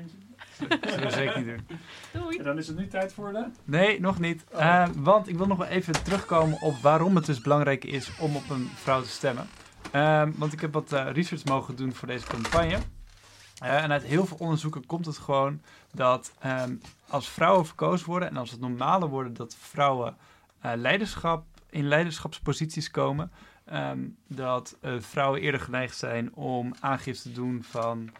Dat 0.68 0.78
zullen 0.90 1.06
we 1.06 1.10
zeker 1.10 1.38
niet 1.38 1.46
doen. 1.46 1.78
Doei. 2.12 2.38
En 2.38 2.44
dan 2.44 2.58
is 2.58 2.66
het 2.66 2.76
nu 2.76 2.86
tijd 2.86 3.12
voor 3.12 3.32
de... 3.32 3.46
Nee, 3.64 4.00
nog 4.00 4.18
niet. 4.18 4.44
Eh, 4.50 4.88
want 4.96 5.28
ik 5.28 5.36
wil 5.36 5.46
nog 5.46 5.58
wel 5.58 5.66
even 5.66 6.04
terugkomen 6.04 6.60
op 6.60 6.76
waarom 6.76 7.16
het 7.16 7.26
dus 7.26 7.40
belangrijk 7.40 7.84
is 7.84 8.10
om 8.18 8.36
op 8.36 8.50
een 8.50 8.70
vrouw 8.74 9.02
te 9.02 9.08
stemmen. 9.08 9.48
Ehm, 9.90 10.32
want 10.36 10.52
ik 10.52 10.60
heb 10.60 10.72
wat 10.72 10.92
eh, 10.92 11.06
research 11.12 11.44
mogen 11.44 11.76
doen 11.76 11.92
voor 11.92 12.08
deze 12.08 12.26
campagne. 12.26 12.78
Eh, 13.62 13.82
en 13.82 13.92
uit 13.92 14.02
heel 14.02 14.26
veel 14.26 14.36
onderzoeken 14.40 14.86
komt 14.86 15.06
het 15.06 15.18
gewoon 15.18 15.60
dat 15.92 16.32
ehm, 16.38 16.74
als 17.08 17.28
vrouwen 17.28 17.66
verkozen 17.66 18.06
worden 18.06 18.28
en 18.28 18.36
als 18.36 18.50
het 18.50 18.60
normaler 18.60 19.08
worden 19.08 19.34
dat 19.34 19.56
vrouwen 19.58 20.16
eh, 20.60 20.72
leiderschap, 20.74 21.44
in 21.70 21.88
leiderschapsposities 21.88 22.90
komen, 22.90 23.30
ehm, 23.64 23.98
dat 24.28 24.76
eh, 24.80 24.92
vrouwen 24.98 25.40
eerder 25.40 25.60
geneigd 25.60 25.96
zijn 25.96 26.34
om 26.34 26.74
aangifte 26.80 27.22
te 27.22 27.32
doen 27.32 27.62
van 27.62 28.10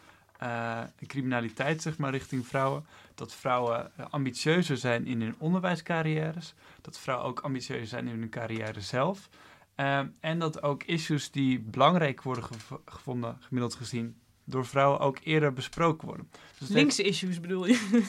eh, 0.42 0.80
criminaliteit, 1.06 1.82
zeg 1.82 1.98
maar, 1.98 2.10
richting 2.10 2.46
vrouwen. 2.46 2.86
Dat 3.14 3.34
vrouwen 3.34 3.90
eh, 3.96 4.06
ambitieuzer 4.10 4.76
zijn 4.76 5.06
in 5.06 5.20
hun 5.22 5.34
onderwijscarrières. 5.38 6.54
Dat 6.80 6.98
vrouwen 6.98 7.26
ook 7.26 7.40
ambitieuzer 7.40 7.86
zijn 7.86 8.08
in 8.08 8.18
hun 8.18 8.30
carrière 8.30 8.80
zelf. 8.80 9.28
Ehm, 9.74 10.06
en 10.20 10.38
dat 10.38 10.62
ook 10.62 10.82
issues 10.82 11.30
die 11.30 11.60
belangrijk 11.60 12.22
worden 12.22 12.44
gev- 12.44 12.72
gevonden, 12.86 13.36
gemiddeld 13.40 13.74
gezien, 13.74 14.16
door 14.44 14.66
vrouwen 14.66 15.00
ook 15.00 15.18
eerder 15.22 15.52
besproken 15.52 16.08
worden. 16.08 16.30
Dus 16.58 16.68
Linkse 16.68 17.02
issues 17.02 17.40
bedoel 17.40 17.66
je? 17.66 17.78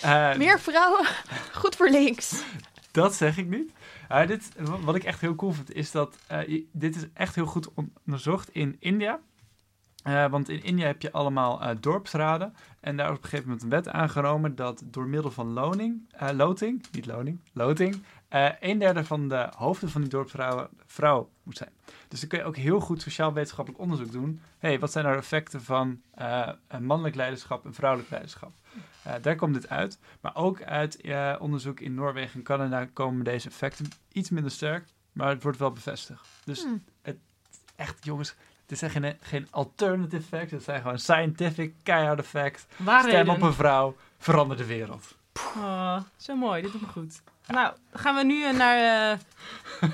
eh, 0.00 0.36
Meer 0.36 0.60
vrouwen, 0.60 1.06
goed 1.52 1.76
voor 1.76 1.90
links. 1.90 2.42
Dat 2.90 3.14
zeg 3.14 3.36
ik 3.38 3.46
niet. 3.48 3.72
Uh, 4.10 4.26
dit, 4.26 4.48
wat 4.80 4.94
ik 4.94 5.04
echt 5.04 5.20
heel 5.20 5.34
cool 5.34 5.52
vind, 5.52 5.72
is 5.74 5.90
dat 5.90 6.16
eh, 6.26 6.64
dit 6.72 6.96
is 6.96 7.02
echt 7.12 7.34
heel 7.34 7.46
goed 7.46 7.68
onderzocht 8.04 8.48
in 8.54 8.76
India. 8.78 9.20
Eh, 10.04 10.30
want 10.30 10.48
in 10.48 10.62
India 10.62 10.86
heb 10.86 11.02
je 11.02 11.12
allemaal 11.12 11.62
eh, 11.62 11.76
dorpsraden. 11.80 12.54
En 12.80 12.96
daar 12.96 13.10
is 13.10 13.16
op 13.16 13.22
een 13.22 13.28
gegeven 13.28 13.44
moment 13.44 13.62
een 13.62 13.70
wet 13.70 13.88
aangenomen 13.88 14.56
dat 14.56 14.82
door 14.84 15.06
middel 15.06 15.30
van 15.30 15.52
loning, 15.52 16.10
eh, 16.10 16.28
loting, 16.32 16.84
niet 16.92 17.06
loning, 17.06 17.40
loting, 17.52 18.02
een 18.60 18.78
derde 18.78 19.04
van 19.04 19.28
de 19.28 19.48
hoofden 19.56 19.88
van 19.88 20.00
die 20.00 20.10
dorpsraden 20.10 20.68
vrouw 20.86 21.30
moet 21.42 21.56
zijn. 21.56 21.70
Dus 22.08 22.20
dan 22.20 22.28
kun 22.28 22.38
je 22.38 22.44
ook 22.44 22.56
heel 22.56 22.80
goed 22.80 23.02
sociaal-wetenschappelijk 23.02 23.82
onderzoek 23.82 24.12
doen. 24.12 24.40
hey, 24.58 24.78
wat 24.78 24.92
zijn 24.92 25.04
nou 25.04 25.16
de 25.16 25.22
effecten 25.22 25.62
van 25.62 26.00
een 26.68 26.84
mannelijk 26.84 27.14
leiderschap 27.14 27.64
en 27.64 27.74
vrouwelijk 27.74 28.10
leiderschap? 28.10 28.52
Daar 29.20 29.36
komt 29.36 29.54
dit 29.54 29.68
uit. 29.68 29.98
Maar 30.20 30.36
ook 30.36 30.62
uit 30.62 31.00
onderzoek 31.38 31.80
in 31.80 31.94
Noorwegen 31.94 32.34
en 32.34 32.42
Canada 32.42 32.84
komen 32.84 33.24
deze 33.24 33.48
effecten 33.48 33.86
iets 34.12 34.30
minder 34.30 34.50
sterk, 34.50 34.88
maar 35.12 35.28
het 35.28 35.42
wordt 35.42 35.58
wel 35.58 35.72
bevestigd. 35.72 36.28
Dus 36.44 36.62
Hmm. 36.62 36.84
het, 37.02 37.16
echt, 37.76 38.04
jongens, 38.04 38.36
het 38.66 38.78
zijn 38.78 38.90
geen, 38.90 39.16
geen 39.20 39.46
alternative 39.50 40.22
facts, 40.22 40.50
het 40.50 40.62
zijn 40.62 40.82
gewoon 40.82 40.98
scientific, 40.98 41.74
keiharde 41.82 42.22
facts. 42.22 42.66
Waarheden. 42.76 43.20
Stem 43.20 43.34
op 43.34 43.42
een 43.42 43.54
vrouw, 43.54 43.96
verander 44.18 44.56
de 44.56 44.66
wereld. 44.66 45.16
Oh, 45.56 45.96
zo 46.16 46.36
mooi, 46.36 46.62
dit 46.62 46.72
doet 46.72 46.80
me 46.80 46.86
goed. 46.86 47.22
Nou, 47.46 47.74
gaan 47.92 48.14
we 48.14 48.24
nu 48.24 48.44
eh, 48.44 48.52
naar 48.52 49.10
eh, 49.10 49.90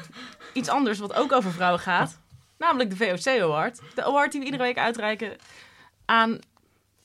iets 0.52 0.68
anders 0.68 0.98
wat 0.98 1.14
ook 1.14 1.32
over 1.32 1.52
vrouwen 1.52 1.80
gaat. 1.80 2.18
Namelijk 2.58 2.90
de 2.90 2.96
VOC 2.96 3.40
Award. 3.40 3.80
De 3.94 4.04
award 4.04 4.30
die 4.30 4.40
we 4.40 4.46
iedere 4.46 4.62
week 4.62 4.78
uitreiken 4.78 5.36
aan 6.04 6.38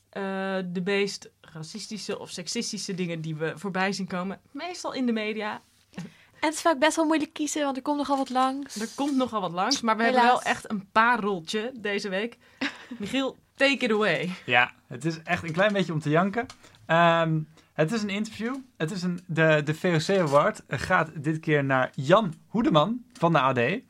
eh, 0.10 0.24
de 0.66 0.82
meest 0.84 1.30
racistische 1.42 2.20
of 2.20 2.30
seksistische 2.30 2.94
dingen 2.94 3.22
die 3.22 3.36
we 3.36 3.54
voorbij 3.56 3.92
zien 3.92 4.08
komen. 4.08 4.42
Meestal 4.52 4.94
in 4.94 5.06
de 5.06 5.12
media. 5.12 5.62
En 6.46 6.52
het 6.52 6.60
is 6.60 6.66
vaak 6.66 6.80
best 6.80 6.96
wel 6.96 7.06
moeilijk 7.06 7.34
kiezen, 7.34 7.64
want 7.64 7.78
er 7.78 7.84
komt 7.84 7.98
nogal 7.98 8.18
wat 8.18 8.30
langs. 8.30 8.82
Er 8.82 8.88
komt 8.96 9.16
nogal 9.16 9.42
wat 9.42 9.52
langs, 9.52 9.82
maar 9.82 9.98
we 9.98 10.04
hebben 10.04 10.22
wel 10.22 10.42
echt 10.42 10.70
een 10.72 10.92
pareltje 10.92 11.72
deze 11.76 12.10
week. 12.10 12.38
Michiel, 13.00 13.38
take 13.56 13.86
it 13.86 13.92
away. 13.92 14.32
Ja, 14.46 14.72
het 14.88 15.06
is 15.06 15.22
echt 15.24 15.44
een 15.44 15.52
klein 15.52 15.74
beetje 15.74 15.94
om 15.94 16.00
te 16.00 16.10
janken. 16.10 16.46
Ehm, 16.86 17.40
het 17.74 17.92
is 17.92 18.02
een 18.02 18.10
interview. 18.10 18.56
Het 18.78 18.92
is 18.92 19.04
een, 19.04 19.20
de, 19.26 19.62
de 19.64 19.76
VOC 19.76 20.18
Award 20.18 20.62
gaat 20.68 21.24
dit 21.24 21.40
keer 21.40 21.64
naar 21.64 21.92
Jan 21.96 22.34
Hoedeman 22.48 23.04
van 23.14 23.32
de 23.32 23.40
AD. 23.40 23.58
Eh, 23.58 23.82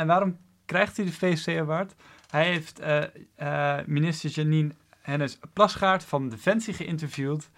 en 0.00 0.06
waarom 0.06 0.36
krijgt 0.66 0.96
hij 0.96 1.06
de 1.06 1.12
VOC 1.12 1.58
Award? 1.58 1.94
Hij 2.30 2.44
heeft 2.44 2.78
eh, 2.78 3.02
eh, 3.34 3.86
minister 3.86 4.30
Janine 4.30 4.70
Hennis 5.00 5.38
Plasgaard 5.52 6.04
van 6.04 6.28
Defensie 6.28 6.74
geïnterviewd. 6.74 7.50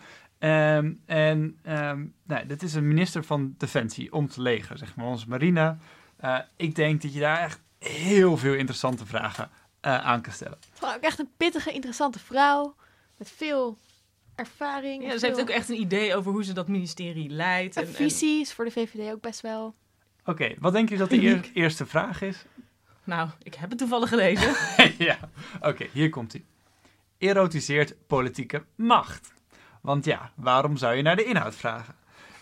Ehm, 0.44 0.92
en 1.06 1.58
ehm, 1.62 2.04
nou, 2.22 2.46
dit 2.46 2.62
is 2.62 2.74
een 2.74 2.88
minister 2.88 3.24
van 3.24 3.54
Defensie, 3.58 4.12
om 4.12 4.28
te 4.28 4.42
leger, 4.42 4.78
zeg 4.78 4.96
maar, 4.96 5.06
onze 5.06 5.28
marine. 5.28 5.76
Eh, 6.16 6.38
ik 6.56 6.74
denk 6.74 7.02
dat 7.02 7.14
je 7.14 7.20
daar 7.20 7.38
echt 7.40 7.60
heel 7.78 8.36
veel 8.36 8.54
interessante 8.54 9.06
vragen 9.06 9.50
eh, 9.80 9.98
aan 10.04 10.20
kan 10.22 10.32
stellen. 10.32 10.58
Gewoon 10.74 10.94
ook 10.94 11.00
echt 11.02 11.18
een 11.18 11.30
pittige, 11.36 11.72
interessante 11.72 12.18
vrouw. 12.18 12.74
Met 13.18 13.30
veel 13.36 13.78
ervaring. 14.34 15.02
Ja, 15.04 15.10
en 15.12 15.18
ze 15.18 15.26
heeft 15.26 15.40
ook 15.40 15.48
echt 15.48 15.68
een 15.68 15.80
idee 15.80 16.16
over 16.16 16.32
hoe 16.32 16.44
ze 16.44 16.52
dat 16.52 16.68
ministerie 16.68 17.28
leidt. 17.30 17.76
Een 17.76 17.86
visie 17.86 18.40
is 18.40 18.52
voor 18.52 18.64
de 18.64 18.70
VVD 18.70 19.12
ook 19.12 19.20
best 19.20 19.40
wel. 19.40 19.74
Oké, 20.24 20.54
wat 20.58 20.72
denk 20.72 20.88
je 20.88 20.96
dat 20.96 21.10
de 21.10 21.22
eer- 21.22 21.50
eerste 21.54 21.86
vraag 21.86 22.22
is? 22.22 22.44
Nou, 23.04 23.28
ik 23.42 23.54
heb 23.54 23.68
het 23.70 23.78
toevallig 23.78 24.08
gelezen. 24.08 24.54
ja, 25.08 25.18
oké, 25.60 25.86
hier 25.92 26.10
komt 26.10 26.32
hij. 26.32 26.44
Erotiseert 27.18 27.94
politieke 28.06 28.64
macht. 28.74 29.32
Want 29.84 30.04
ja, 30.04 30.30
waarom 30.34 30.76
zou 30.76 30.94
je 30.94 31.02
naar 31.02 31.16
de 31.16 31.24
inhoud 31.24 31.54
vragen? 31.54 31.94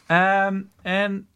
Ehm, 0.07 0.63
en 0.83 1.29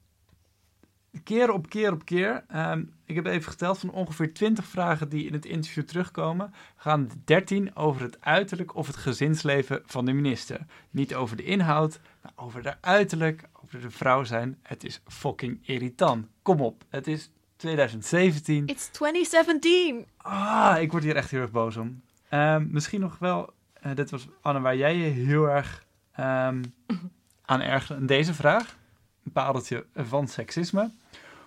keer 1.22 1.52
op 1.52 1.68
keer 1.68 1.92
op 1.92 2.04
keer, 2.04 2.44
ehm, 2.48 2.84
ik 3.04 3.14
heb 3.14 3.26
even 3.26 3.50
geteld 3.50 3.78
van 3.78 3.90
ongeveer 3.90 4.34
20 4.34 4.64
vragen 4.64 5.08
die 5.08 5.26
in 5.26 5.32
het 5.32 5.44
interview 5.44 5.84
terugkomen, 5.84 6.54
gaan 6.76 7.10
13 7.24 7.76
over 7.76 8.02
het 8.02 8.20
uiterlijk 8.20 8.74
of 8.74 8.86
het 8.86 8.96
gezinsleven 8.96 9.82
van 9.86 10.04
de 10.04 10.12
minister. 10.12 10.60
Niet 10.90 11.14
over 11.14 11.36
de 11.36 11.44
inhoud, 11.44 12.00
maar 12.22 12.32
over 12.36 12.62
de 12.62 12.74
uiterlijk, 12.80 13.48
over 13.62 13.80
de 13.80 13.90
vrouw 13.90 14.24
zijn. 14.24 14.58
Het 14.62 14.84
is 14.84 15.00
fucking 15.06 15.58
irritant. 15.62 16.26
Kom 16.42 16.60
op, 16.60 16.84
het 16.88 17.06
is 17.06 17.30
2017. 17.56 18.66
It's 18.66 18.88
2017! 18.88 20.06
Ah, 20.16 20.76
ik 20.80 20.90
word 20.90 21.02
hier 21.02 21.16
echt 21.16 21.30
heel 21.30 21.40
erg 21.40 21.50
boos 21.50 21.76
om. 21.76 22.02
Ehm, 22.28 22.66
misschien 22.70 23.00
nog 23.00 23.18
wel, 23.18 23.52
eh, 23.72 23.94
dit 23.94 24.10
was 24.10 24.28
Anne, 24.40 24.60
waar 24.60 24.76
jij 24.76 24.96
je 24.96 25.10
heel 25.10 25.48
erg 25.48 25.84
ehm, 26.16 26.62
aan 27.44 27.60
ergerde. 27.60 28.04
Deze 28.04 28.34
vraag, 28.34 28.76
een 29.24 29.32
pareltje 29.32 29.86
van 29.94 30.28
seksisme. 30.28 30.90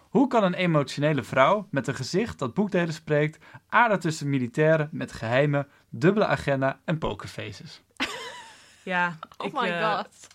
Hoe 0.10 0.27
kan 0.27 0.43
een 0.43 0.53
emotionele 0.53 1.23
vrouw 1.23 1.67
met 1.71 1.88
een 1.88 1.95
gezicht 1.95 2.39
dat 2.39 2.53
boekdelen 2.53 2.93
spreekt, 2.93 3.45
aarden 3.69 3.99
tussen 3.99 4.29
militairen 4.29 4.89
met 4.91 5.12
geheime, 5.12 5.67
dubbele 5.89 6.25
agenda 6.25 6.79
en 6.86 6.97
pokerfaces? 6.97 7.82
Ja, 8.84 9.17
Oh 9.38 9.47
ik, 9.47 9.53
my 9.53 9.67
eh, 9.67 9.95
god. 9.95 10.27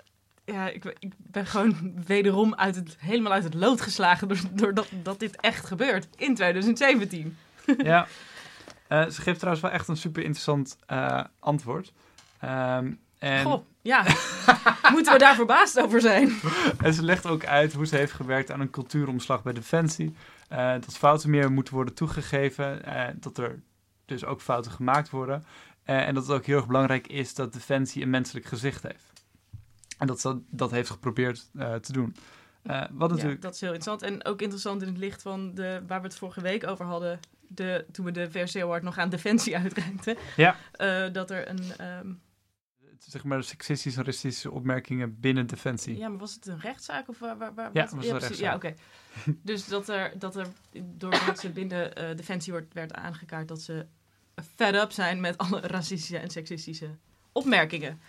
Ja, 0.44 0.68
ik, 0.68 0.84
ik 0.98 1.12
ben 1.16 1.46
gewoon 1.46 2.04
wederom 2.06 2.54
uit 2.54 2.74
het, 2.74 2.96
helemaal 2.98 3.32
uit 3.32 3.44
het 3.44 3.54
lood 3.54 3.80
geslagen 3.80 4.28
door, 4.28 4.38
doordat 4.52 4.88
dat 5.02 5.20
dit 5.20 5.40
echt 5.40 5.66
gebeurt 5.66 6.08
in 6.16 6.34
2017. 6.34 7.36
ja. 7.76 8.06
Eh, 8.86 9.08
ze 9.08 9.22
geeft 9.22 9.38
trouwens 9.38 9.64
wel 9.64 9.74
echt 9.74 9.88
een 9.88 9.96
super 9.96 10.22
interessant 10.22 10.78
eh, 10.86 11.24
antwoord. 11.38 11.92
Ehm, 12.40 12.92
en... 13.18 13.44
Goh, 13.44 13.64
ja. 13.84 14.04
Moeten 14.94 15.12
we 15.12 15.18
daar 15.18 15.34
verbaasd 15.34 15.80
over 15.80 16.00
zijn? 16.00 16.32
En 16.78 16.94
ze 16.94 17.02
legt 17.02 17.26
ook 17.26 17.44
uit 17.44 17.72
hoe 17.72 17.86
ze 17.86 17.96
heeft 17.96 18.12
gewerkt 18.12 18.50
aan 18.50 18.60
een 18.60 18.70
cultuuromslag 18.70 19.42
bij 19.42 19.52
Defensie. 19.52 20.14
Eh, 20.48 20.72
dat 20.72 20.96
fouten 20.96 21.30
meer 21.30 21.52
moeten 21.52 21.74
worden 21.74 21.94
toegegeven. 21.94 22.84
eh, 22.84 23.14
dat 23.14 23.38
er 23.38 23.62
dus 24.04 24.24
ook 24.24 24.40
fouten 24.40 24.72
gemaakt 24.72 25.10
worden. 25.10 25.44
Eh, 25.82 26.06
en 26.06 26.14
dat 26.14 26.26
het 26.26 26.36
ook 26.36 26.46
heel 26.46 26.56
erg 26.56 26.66
belangrijk 26.66 27.06
is 27.06 27.34
dat 27.34 27.52
Defensie 27.52 28.02
een 28.02 28.10
menselijk 28.10 28.46
gezicht 28.46 28.82
heeft. 28.82 29.12
En 29.98 30.06
dat 30.06 30.20
ze 30.20 30.40
dat 30.50 30.70
heeft 30.70 30.90
geprobeerd 30.90 31.50
te 31.80 31.92
doen. 31.92 32.16
Wat 32.62 32.74
Ja, 32.90 33.06
natuurlijk... 33.06 33.42
dat 33.42 33.54
is 33.54 33.60
heel 33.60 33.72
interessant. 33.74 34.12
En 34.12 34.24
ook 34.24 34.40
interessant 34.42 34.82
in 34.82 34.88
het 34.88 34.96
licht 34.98 35.22
van 35.22 35.54
de, 35.54 35.82
waar 35.86 36.00
we 36.00 36.06
het 36.06 36.16
vorige 36.16 36.40
week 36.40 36.66
over 36.66 36.84
hadden. 36.84 37.20
De, 37.48 37.86
toen 37.92 38.04
we 38.04 38.10
de 38.10 38.30
VRC 38.30 38.62
Award 38.62 38.82
nog 38.82 38.98
aan 38.98 39.08
Defensie 39.08 39.56
uitreikten. 39.62 40.16
Ja. 40.36 40.56
dat 41.08 41.30
er 41.30 41.48
een... 41.48 41.72
ehm, 41.76 42.06
Zeg 42.98 43.24
maar 43.24 43.42
seksistische 43.42 43.98
en 43.98 44.04
racistische 44.04 44.50
opmerkingen 44.50 45.20
binnen 45.20 45.46
Defensie. 45.46 45.96
ja, 45.96 46.08
maar 46.08 46.18
was 46.18 46.34
het 46.34 46.46
een 46.46 46.60
rechtszaak? 46.60 47.08
Of 47.08 47.18
waar, 47.18 47.38
waar, 47.38 47.54
waar, 47.54 47.70
Ja, 47.72 47.82
wat? 47.82 47.90
was 47.90 48.04
een 48.04 48.10
precies. 48.10 48.28
rechtszaak. 48.28 48.62
Ja, 48.62 48.70
oké. 48.70 48.74
dus 49.50 49.66
dat 49.66 49.88
er, 49.88 50.12
dat 50.18 50.36
er 50.36 50.46
door 50.82 51.22
mensen 51.26 51.52
binnen 51.52 51.94
eh, 51.94 52.16
Defensie 52.16 52.52
wordt, 52.52 52.74
werd 52.74 52.92
aangekaart 52.94 53.48
dat 53.48 53.60
ze 53.60 53.86
fed 54.54 54.74
up 54.74 54.92
zijn 54.92 55.20
met 55.20 55.38
alle 55.38 55.60
racistische 55.60 56.18
en 56.18 56.30
seksistische 56.30 56.90
opmerkingen. 57.32 58.00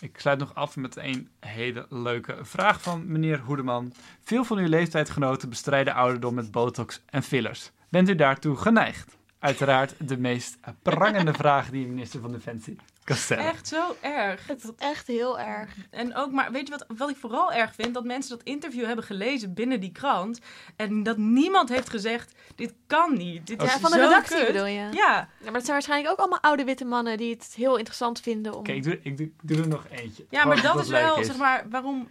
Ik 0.00 0.18
sluit 0.18 0.38
nog 0.38 0.54
af 0.54 0.76
met 0.76 0.96
een 0.96 1.28
hele 1.40 1.86
leuke 1.88 2.38
vraag 2.42 2.82
van 2.82 3.12
meneer 3.12 3.38
Hoedeman. 3.38 3.92
Veel 4.20 4.44
van 4.44 4.58
uw 4.58 4.68
leeftijdgenoten 4.68 5.48
bestrijden 5.48 5.94
ouderdom 5.94 6.34
met 6.34 6.50
botox 6.50 7.02
en 7.06 7.22
fillers. 7.22 7.70
Bent 7.88 8.08
u 8.08 8.14
daartoe 8.14 8.56
geneigd? 8.56 9.16
Uiteraard 9.38 10.08
de 10.08 10.18
meest 10.18 10.58
prangende 10.82 11.32
vraag 11.42 11.70
die 11.70 11.84
een 11.84 11.90
minister 11.90 12.20
van 12.20 12.32
Defensie 12.32 12.76
Echt 13.04 13.68
zo 13.68 13.96
erg. 14.00 14.46
Het 14.46 14.64
is 14.64 14.70
echt 14.78 15.06
heel 15.06 15.38
erg. 15.38 15.74
En 15.90 16.14
ook, 16.14 16.32
maar 16.32 16.52
weet 16.52 16.68
je 16.68 16.76
wat, 16.78 16.84
wat 16.96 17.10
ik 17.10 17.16
vooral 17.16 17.52
erg 17.52 17.74
vind? 17.74 17.94
Dat 17.94 18.04
mensen 18.04 18.36
dat 18.36 18.46
interview 18.46 18.84
hebben 18.84 19.04
gelezen 19.04 19.54
binnen 19.54 19.80
die 19.80 19.92
krant. 19.92 20.40
En 20.76 21.02
dat 21.02 21.16
niemand 21.16 21.68
heeft 21.68 21.88
gezegd, 21.90 22.32
dit 22.54 22.74
kan 22.86 23.16
niet. 23.16 23.46
Dit 23.46 23.62
Ja, 23.62 23.74
is 23.74 23.80
van 23.80 23.90
de 23.90 23.98
redactie 23.98 24.36
kut. 24.36 24.46
bedoel 24.46 24.66
je? 24.66 24.72
Ja. 24.72 24.90
Ja, 24.92 25.28
maar 25.42 25.52
dat 25.52 25.62
zijn 25.64 25.72
waarschijnlijk 25.72 26.12
ook 26.12 26.18
allemaal 26.18 26.40
oude 26.40 26.64
witte 26.64 26.84
mannen 26.84 27.16
die 27.16 27.30
het 27.30 27.52
heel 27.56 27.76
interessant 27.76 28.20
vinden 28.20 28.52
om 28.52 28.58
Oké, 28.58 28.72
ik, 28.72 28.82
doe, 28.82 28.98
ik, 29.02 29.16
doe, 29.16 29.26
ik 29.26 29.32
doe 29.42 29.58
er 29.58 29.68
nog 29.68 29.86
eentje. 29.90 30.26
Ja, 30.30 30.44
maar 30.44 30.62
dat 30.62 30.80
is 30.80 30.88
wel, 30.88 31.24
zeg 31.24 31.36
maar, 31.36 31.64
waarom 31.70 32.08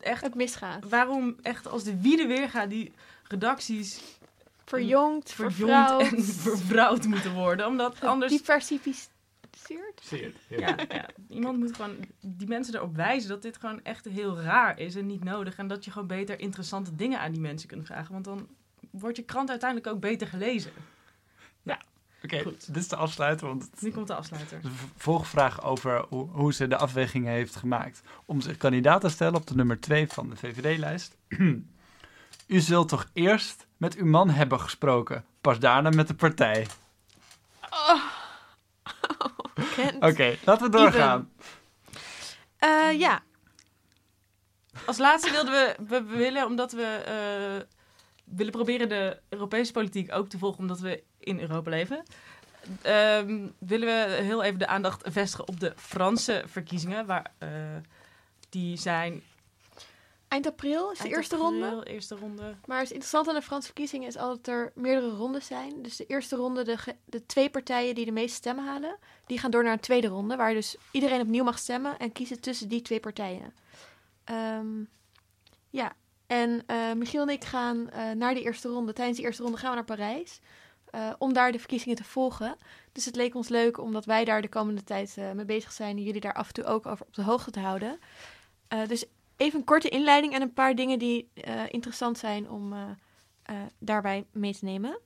echt... 0.00 0.22
het 0.22 0.34
misgaat. 0.34 0.88
Waarom 0.88 1.36
echt 1.42 1.68
als 1.68 1.84
de 1.84 2.00
wiede 2.00 2.26
weer 2.26 2.50
gaat 2.50 2.70
die 2.70 2.92
redacties 3.28 4.00
Verjongd, 4.64 5.32
verjongd 5.32 5.56
vervrouwd. 5.56 6.12
en 6.12 6.24
vervrouwd 6.50 7.04
moeten 7.04 7.34
worden. 7.34 7.66
Omdat 7.66 8.00
anders... 8.04 8.32
Ja, 10.48 10.76
ja, 10.88 11.06
iemand 11.28 11.58
moet 11.58 11.76
gewoon 11.76 11.96
die 12.20 12.48
mensen 12.48 12.74
erop 12.74 12.96
wijzen 12.96 13.28
dat 13.28 13.42
dit 13.42 13.56
gewoon 13.56 13.80
echt 13.82 14.04
heel 14.04 14.40
raar 14.40 14.78
is 14.78 14.94
en 14.94 15.06
niet 15.06 15.24
nodig. 15.24 15.56
En 15.56 15.66
dat 15.66 15.84
je 15.84 15.90
gewoon 15.90 16.08
beter 16.08 16.40
interessante 16.40 16.94
dingen 16.94 17.20
aan 17.20 17.32
die 17.32 17.40
mensen 17.40 17.68
kunt 17.68 17.86
vragen. 17.86 18.12
Want 18.12 18.24
dan 18.24 18.48
wordt 18.90 19.16
je 19.16 19.22
krant 19.22 19.50
uiteindelijk 19.50 19.90
ook 19.94 20.00
beter 20.00 20.26
gelezen. 20.26 20.72
Oké, 22.22 22.42
dit 22.66 22.76
is 22.76 22.88
de 22.88 22.96
afsluiter. 22.96 23.46
Want 23.46 23.70
Nu 23.80 23.90
komt 23.90 24.06
de 24.06 24.14
afsluiter. 24.14 24.60
de 24.62 24.70
volgvraag 24.96 25.62
over 25.64 26.04
hoe, 26.08 26.28
hoe 26.30 26.52
ze 26.52 26.68
de 26.68 26.76
afwegingen 26.76 27.32
heeft 27.32 27.56
gemaakt 27.56 28.02
om 28.24 28.40
zich 28.40 28.56
kandidaat 28.56 29.00
te 29.00 29.08
stellen 29.08 29.34
op 29.34 29.46
de 29.46 29.54
nummer 29.54 29.80
2 29.80 30.08
van 30.08 30.30
de 30.30 30.36
VVD-lijst. 30.36 31.16
U 32.46 32.60
zult 32.60 32.88
toch 32.88 33.06
eerst 33.12 33.66
met 33.76 33.96
uw 33.96 34.06
man 34.06 34.30
hebben 34.30 34.60
gesproken, 34.60 35.24
pas 35.40 35.58
daarna 35.58 35.90
met 35.90 36.08
de 36.08 36.14
partij. 36.14 36.66
Oké, 40.10 40.36
laten 40.44 40.70
we 40.70 40.76
doorgaan. 40.78 41.30
Eh, 42.58 42.98
ja, 42.98 43.22
Als 44.86 44.98
laatste 44.98 45.30
wilden 45.30 45.52
we, 45.52 45.74
we, 45.88 46.02
we 46.04 46.16
willen, 46.16 46.46
omdat 46.46 46.72
we 46.72 46.82
eh, 46.84 47.66
willen 48.36 48.52
proberen 48.52 48.88
de 48.88 49.20
Europese 49.28 49.72
politiek 49.72 50.14
ook 50.14 50.28
te 50.28 50.38
volgen, 50.38 50.60
omdat 50.60 50.80
we 50.80 51.02
in 51.18 51.40
Europa 51.40 51.70
leven. 51.70 52.02
ehm, 52.82 53.46
willen 53.58 53.88
we 53.88 54.22
heel 54.22 54.42
even 54.42 54.58
de 54.58 54.66
aandacht 54.66 55.02
vestigen 55.10 55.48
op 55.48 55.60
de 55.60 55.72
Franse 55.76 56.42
verkiezingen. 56.46 57.06
Waar, 57.06 57.32
eh, 57.38 57.48
die 58.48 58.76
zijn 58.76 59.22
eind 60.28 60.46
april 60.46 60.90
is 60.90 60.98
de 60.98 61.04
eind 61.04 61.16
eerste 61.16 61.34
april, 61.36 61.50
ronde. 61.50 61.86
Eerste 61.90 62.14
ronde. 62.16 62.54
Maar 62.66 62.78
het 62.78 62.90
interessante 62.90 63.30
aan 63.30 63.36
de 63.36 63.42
Franse 63.42 63.66
verkiezingen 63.66 64.08
is 64.08 64.16
altijd 64.16 64.44
dat 64.44 64.54
er 64.54 64.72
meerdere 64.74 65.10
rondes 65.10 65.46
zijn. 65.46 65.82
Dus 65.82 65.96
de 65.96 66.06
eerste 66.06 66.36
ronde, 66.36 66.64
de, 66.64 66.78
de 67.04 67.26
twee 67.26 67.50
partijen 67.50 67.94
die 67.94 68.04
de 68.04 68.12
meeste 68.12 68.36
stemmen 68.36 68.64
halen, 68.64 68.98
die 69.26 69.38
gaan 69.38 69.50
door 69.50 69.62
naar 69.62 69.72
een 69.72 69.80
tweede 69.80 70.06
ronde. 70.06 70.36
Waar 70.36 70.54
dus 70.54 70.76
iedereen 70.90 71.20
opnieuw 71.20 71.44
mag 71.44 71.58
stemmen 71.58 71.98
en 71.98 72.12
kiezen 72.12 72.40
tussen 72.40 72.68
die 72.68 72.82
twee 72.82 73.00
partijen. 73.00 73.54
Ehm, 74.24 74.82
ja, 75.70 75.92
en 76.26 76.62
eh, 76.66 76.92
Michiel 76.92 77.22
en 77.22 77.28
ik 77.28 77.44
gaan 77.44 77.90
eh, 77.90 78.10
naar 78.10 78.34
die 78.34 78.42
eerste 78.44 78.68
ronde. 78.68 78.92
Tijdens 78.92 79.16
die 79.16 79.26
eerste 79.26 79.42
ronde 79.42 79.58
gaan 79.58 79.70
we 79.70 79.74
naar 79.76 79.84
Parijs. 79.84 80.40
eh, 80.86 81.12
om 81.18 81.32
daar 81.32 81.52
de 81.52 81.58
verkiezingen 81.58 81.96
te 81.96 82.04
volgen. 82.04 82.56
Dus 82.92 83.04
het 83.04 83.16
leek 83.16 83.34
ons 83.34 83.48
leuk, 83.48 83.78
omdat 83.78 84.04
wij 84.04 84.24
daar 84.24 84.42
de 84.42 84.48
komende 84.48 84.84
tijd 84.84 85.16
mee 85.34 85.44
bezig 85.44 85.72
zijn. 85.72 85.96
En 85.96 86.02
jullie 86.02 86.20
daar 86.20 86.32
af 86.34 86.46
en 86.46 86.54
toe 86.54 86.64
ook 86.64 86.86
over 86.86 87.06
op 87.06 87.14
de 87.14 87.22
hoogte 87.22 87.50
te 87.50 87.60
houden. 87.60 87.98
Dus 88.86 89.04
even 89.36 89.58
een 89.58 89.64
korte 89.64 89.88
inleiding 89.88 90.34
en 90.34 90.42
een 90.42 90.52
paar 90.52 90.74
dingen 90.74 90.98
die 90.98 91.30
eh, 91.34 91.62
interessant 91.68 92.18
zijn 92.18 92.50
om 92.50 92.72
eh, 92.72 92.90
eh, 93.42 93.56
daarbij 93.78 94.26
mee 94.32 94.54
te 94.54 94.64
nemen. 94.64 95.00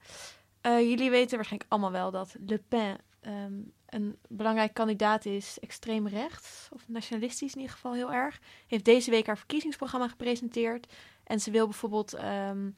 Jullie 0.63 1.11
weten 1.11 1.37
waarschijnlijk 1.37 1.71
allemaal 1.71 1.91
wel 1.93 2.11
dat 2.11 2.35
Le 2.47 2.59
Pen 2.69 2.99
ehm, 3.21 3.53
een 3.87 4.19
belangrijk 4.29 4.75
kandidaat 4.75 5.25
is, 5.25 5.59
extreem 5.61 6.09
rechts, 6.09 6.69
of 6.73 6.89
nationalistisch 6.89 7.55
in 7.55 7.61
ieder 7.61 7.75
geval 7.75 7.93
heel 7.93 8.13
erg. 8.13 8.41
Heeft 8.67 8.85
deze 8.85 9.11
week 9.11 9.27
haar 9.27 9.39
verkiezingsprogramma 9.39 10.09
gepresenteerd. 10.09 10.93
En 11.25 11.41
ze 11.41 11.51
wil 11.51 11.65
bijvoorbeeld 11.65 12.15
ehm, 12.15 12.71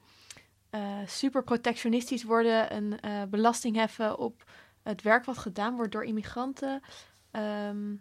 eh, 0.71 0.99
super 1.07 1.45
protectionistisch 1.45 2.23
worden, 2.23 2.77
een 2.77 2.99
belasting 3.31 3.77
heffen 3.77 4.19
op 4.19 4.45
het 4.83 5.03
werk 5.03 5.25
wat 5.25 5.39
gedaan 5.39 5.77
wordt 5.77 5.93
door 5.93 6.05
immigranten. 6.05 6.81
Ehm, 7.31 7.95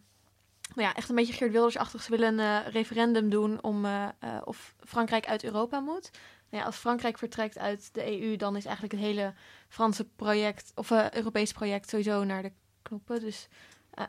nou 0.76 0.88
ja, 0.88 0.94
echt 0.94 1.10
een 1.10 1.16
beetje 1.16 1.34
Geert 1.34 1.52
Wilders-achtig. 1.52 2.04
Ze 2.04 2.12
willen 2.12 2.40
een 2.40 2.66
eh, 2.66 2.72
referendum 2.72 3.30
doen 3.30 3.64
om 3.64 3.86
eh, 3.86 4.08
eh, 4.20 4.42
of 4.44 4.76
Frankrijk 4.80 5.28
uit 5.28 5.44
Europa 5.44 5.80
moet. 5.80 6.12
Nou 6.50 6.64
ja, 6.64 6.64
als 6.64 6.76
Frankrijk 6.76 7.18
vertrekt 7.18 7.58
uit 7.58 7.94
de 7.94 8.22
EU, 8.22 8.36
dan 8.36 8.56
is 8.56 8.66
eigenlijk 8.66 8.94
het 8.96 9.04
hele 9.04 9.34
Franse 9.68 10.06
project, 10.06 10.72
of 10.76 10.92
eh 10.92 11.12
Europese 11.12 11.54
project, 11.54 11.90
sowieso 11.90 12.24
naar 12.24 12.42
de 12.42 12.52
knoppen. 12.82 13.20
Dus 13.20 13.48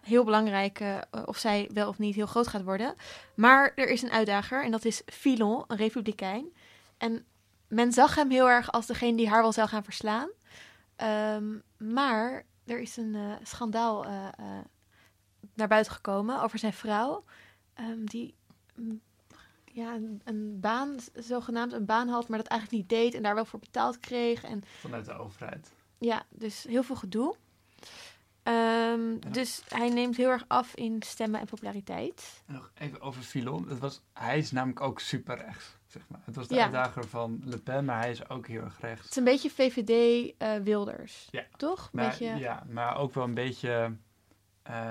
heel 0.02 0.24
belangrijk 0.24 0.80
of 1.24 1.38
zij 1.38 1.70
wel 1.72 1.88
of 1.88 1.98
niet 1.98 2.14
heel 2.14 2.26
groot 2.26 2.46
gaat 2.46 2.62
worden. 2.62 2.94
Maar 3.34 3.72
er 3.74 3.88
is 3.88 4.02
een 4.02 4.10
uitdager 4.10 4.64
en 4.64 4.70
dat 4.70 4.84
is 4.84 5.02
Filon, 5.06 5.64
een 5.66 5.76
republikein. 5.76 6.52
En 6.98 7.26
men 7.68 7.92
zag 7.92 8.14
hem 8.14 8.30
heel 8.30 8.48
erg 8.48 8.72
als 8.72 8.86
degene 8.86 9.16
die 9.16 9.28
haar 9.28 9.42
wel 9.42 9.52
zou 9.52 9.68
gaan 9.68 9.84
verslaan. 9.84 10.30
Ehm, 10.96 11.58
maar 11.76 12.46
er 12.66 12.80
is 12.80 12.96
een 12.96 13.16
schandaal 13.42 14.04
eh, 14.04 14.28
naar 15.54 15.68
buiten 15.68 15.92
gekomen 15.92 16.42
over 16.42 16.58
zijn 16.58 16.72
vrouw. 16.72 17.24
ehm, 17.74 18.04
die 18.04 18.34
mm, 18.74 19.00
ja, 19.64 19.94
een, 19.94 20.20
een 20.24 20.60
baan, 20.60 20.96
zogenaamd 21.14 21.72
een 21.72 21.84
baan 21.84 22.08
had, 22.08 22.28
maar 22.28 22.38
dat 22.38 22.46
eigenlijk 22.46 22.80
niet 22.80 22.90
deed 22.90 23.14
en 23.14 23.22
daar 23.22 23.34
wel 23.34 23.44
voor 23.44 23.58
betaald 23.60 24.00
kreeg. 24.00 24.42
En 24.44 24.62
Vanuit 24.80 25.04
de 25.04 25.12
overheid. 25.18 25.72
ja, 25.98 26.22
dus 26.30 26.64
heel 26.64 26.82
veel 26.82 26.96
gedoe. 26.96 27.36
Ehm, 28.42 29.18
Dus 29.30 29.62
hij 29.68 29.88
neemt 29.88 30.16
heel 30.16 30.28
erg 30.28 30.44
af 30.48 30.74
in 30.74 31.02
stemmen 31.02 31.40
en 31.40 31.46
populariteit. 31.46 32.42
En 32.46 32.54
nog 32.54 32.70
even 32.74 33.00
over 33.00 33.22
Filon. 33.22 33.68
Het 33.68 33.78
was, 33.78 34.00
hij 34.12 34.38
is 34.38 34.50
namelijk 34.50 34.80
ook 34.80 35.00
super 35.00 35.36
rechts, 35.36 35.76
zeg 35.86 36.02
maar. 36.08 36.20
Het 36.24 36.36
was 36.36 36.48
de 36.48 36.54
Ja. 36.54 36.62
uitdager 36.62 37.08
van 37.08 37.40
Le 37.44 37.58
Pen, 37.58 37.84
maar 37.84 37.98
hij 37.98 38.10
is 38.10 38.28
ook 38.28 38.46
heel 38.46 38.62
erg 38.62 38.80
rechts. 38.80 39.02
Het 39.02 39.10
is 39.10 39.16
een 39.16 39.24
beetje 39.24 39.50
VVD 39.50 40.32
eh, 40.38 40.66
Ja. 41.30 41.46
toch? 41.56 41.88
Maar, 41.92 42.08
beetje 42.08 42.36
Ja, 42.38 42.62
maar 42.68 42.96
ook 42.96 43.14
wel 43.14 43.24
een 43.24 43.34
beetje 43.34 43.96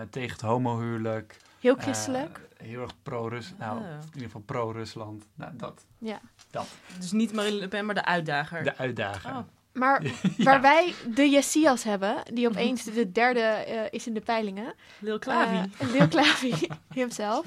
tegen 0.09 0.31
het 0.31 0.41
homohuwelijk. 0.41 1.37
heel 1.59 1.75
Eh, 1.75 1.83
christelijk. 1.83 2.39
heel 2.57 2.81
erg 2.81 2.91
pro-Rus. 3.03 3.53
Nou, 3.57 3.77
Ah. 3.79 3.85
in 3.89 3.99
ieder 4.05 4.21
geval 4.21 4.41
pro-Rusland. 4.41 5.25
Nou, 5.35 5.51
dat. 5.55 5.85
ja. 5.97 6.19
Dat. 6.51 6.67
Dus 6.99 7.11
niet 7.11 7.33
Marine 7.33 7.55
Le 7.57 7.67
Pen, 7.67 7.85
maar 7.85 7.95
de 7.95 8.05
uitdager. 8.05 8.63
De 8.63 8.77
uitdager. 8.77 9.29
Oh. 9.31 9.37
Maar 9.73 10.03
waar 10.37 10.61
wij 10.61 10.93
de 11.13 11.29
Jessias 11.29 11.83
hebben, 11.83 12.15
die 12.33 12.47
opeens 12.47 12.83
de 12.83 13.11
derde 13.11 13.39
eh, 13.39 13.81
is 13.89 14.07
in 14.07 14.13
de 14.13 14.21
peilingen. 14.21 14.73
Lil 14.99 15.19
Klavi. 15.19 15.69
Eh, 15.77 15.89
Lil 15.91 16.07
Klavi, 16.07 16.67
hemzelf. 16.93 17.45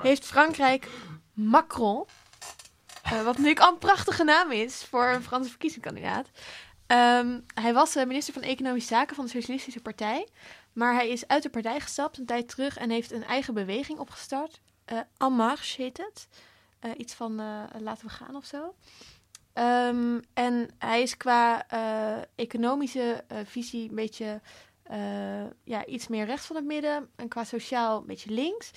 Heeft 0.00 0.26
Frankrijk 0.26 0.88
Macron. 1.32 2.04
eh, 3.02 3.10
wat 3.12 3.24
natuurlijk 3.36 3.60
al 3.60 3.72
een 3.72 3.78
prachtige 3.78 4.24
naam 4.24 4.50
is 4.50 4.84
voor 4.90 5.06
een 5.06 5.22
Franse 5.22 5.48
verkiezingskandidaat. 5.50 6.28
Ehm, 6.86 7.38
hij 7.54 7.72
was 7.74 7.96
eh, 7.96 8.06
minister 8.06 8.34
van 8.34 8.42
Economische 8.42 8.88
Zaken 8.94 9.16
van 9.16 9.24
de 9.24 9.30
Socialistische 9.30 9.80
Partij. 9.80 10.28
Maar 10.72 10.94
hij 10.94 11.08
is 11.08 11.26
uit 11.26 11.42
de 11.42 11.50
partij 11.50 11.80
gestapt 11.80 12.18
een 12.18 12.26
tijd 12.26 12.48
terug 12.48 12.76
en 12.78 12.90
heeft 12.90 13.12
een 13.12 13.24
eigen 13.24 13.54
beweging 13.54 13.98
opgestart. 13.98 14.60
Eh 14.84 14.98
En 15.18 15.32
Marche 15.32 15.82
heet 15.82 15.98
het. 15.98 16.28
Eh, 16.78 16.90
iets 16.96 17.14
van 17.14 17.40
eh, 17.40 17.62
laten 17.78 18.06
we 18.06 18.12
gaan 18.12 18.36
of 18.36 18.44
zo. 18.44 18.74
Ehm, 19.52 20.20
en 20.34 20.68
hij 20.78 21.02
is 21.02 21.16
qua 21.16 21.66
economische 22.34 23.24
visie 23.44 23.88
een 23.88 23.94
beetje 23.94 24.40
ja, 25.64 25.86
iets 25.86 26.08
meer 26.08 26.26
rechts 26.26 26.46
van 26.46 26.56
het 26.56 26.64
midden. 26.64 27.10
En 27.16 27.28
qua 27.28 27.44
sociaal 27.44 28.00
een 28.00 28.06
beetje 28.06 28.30
links. 28.30 28.70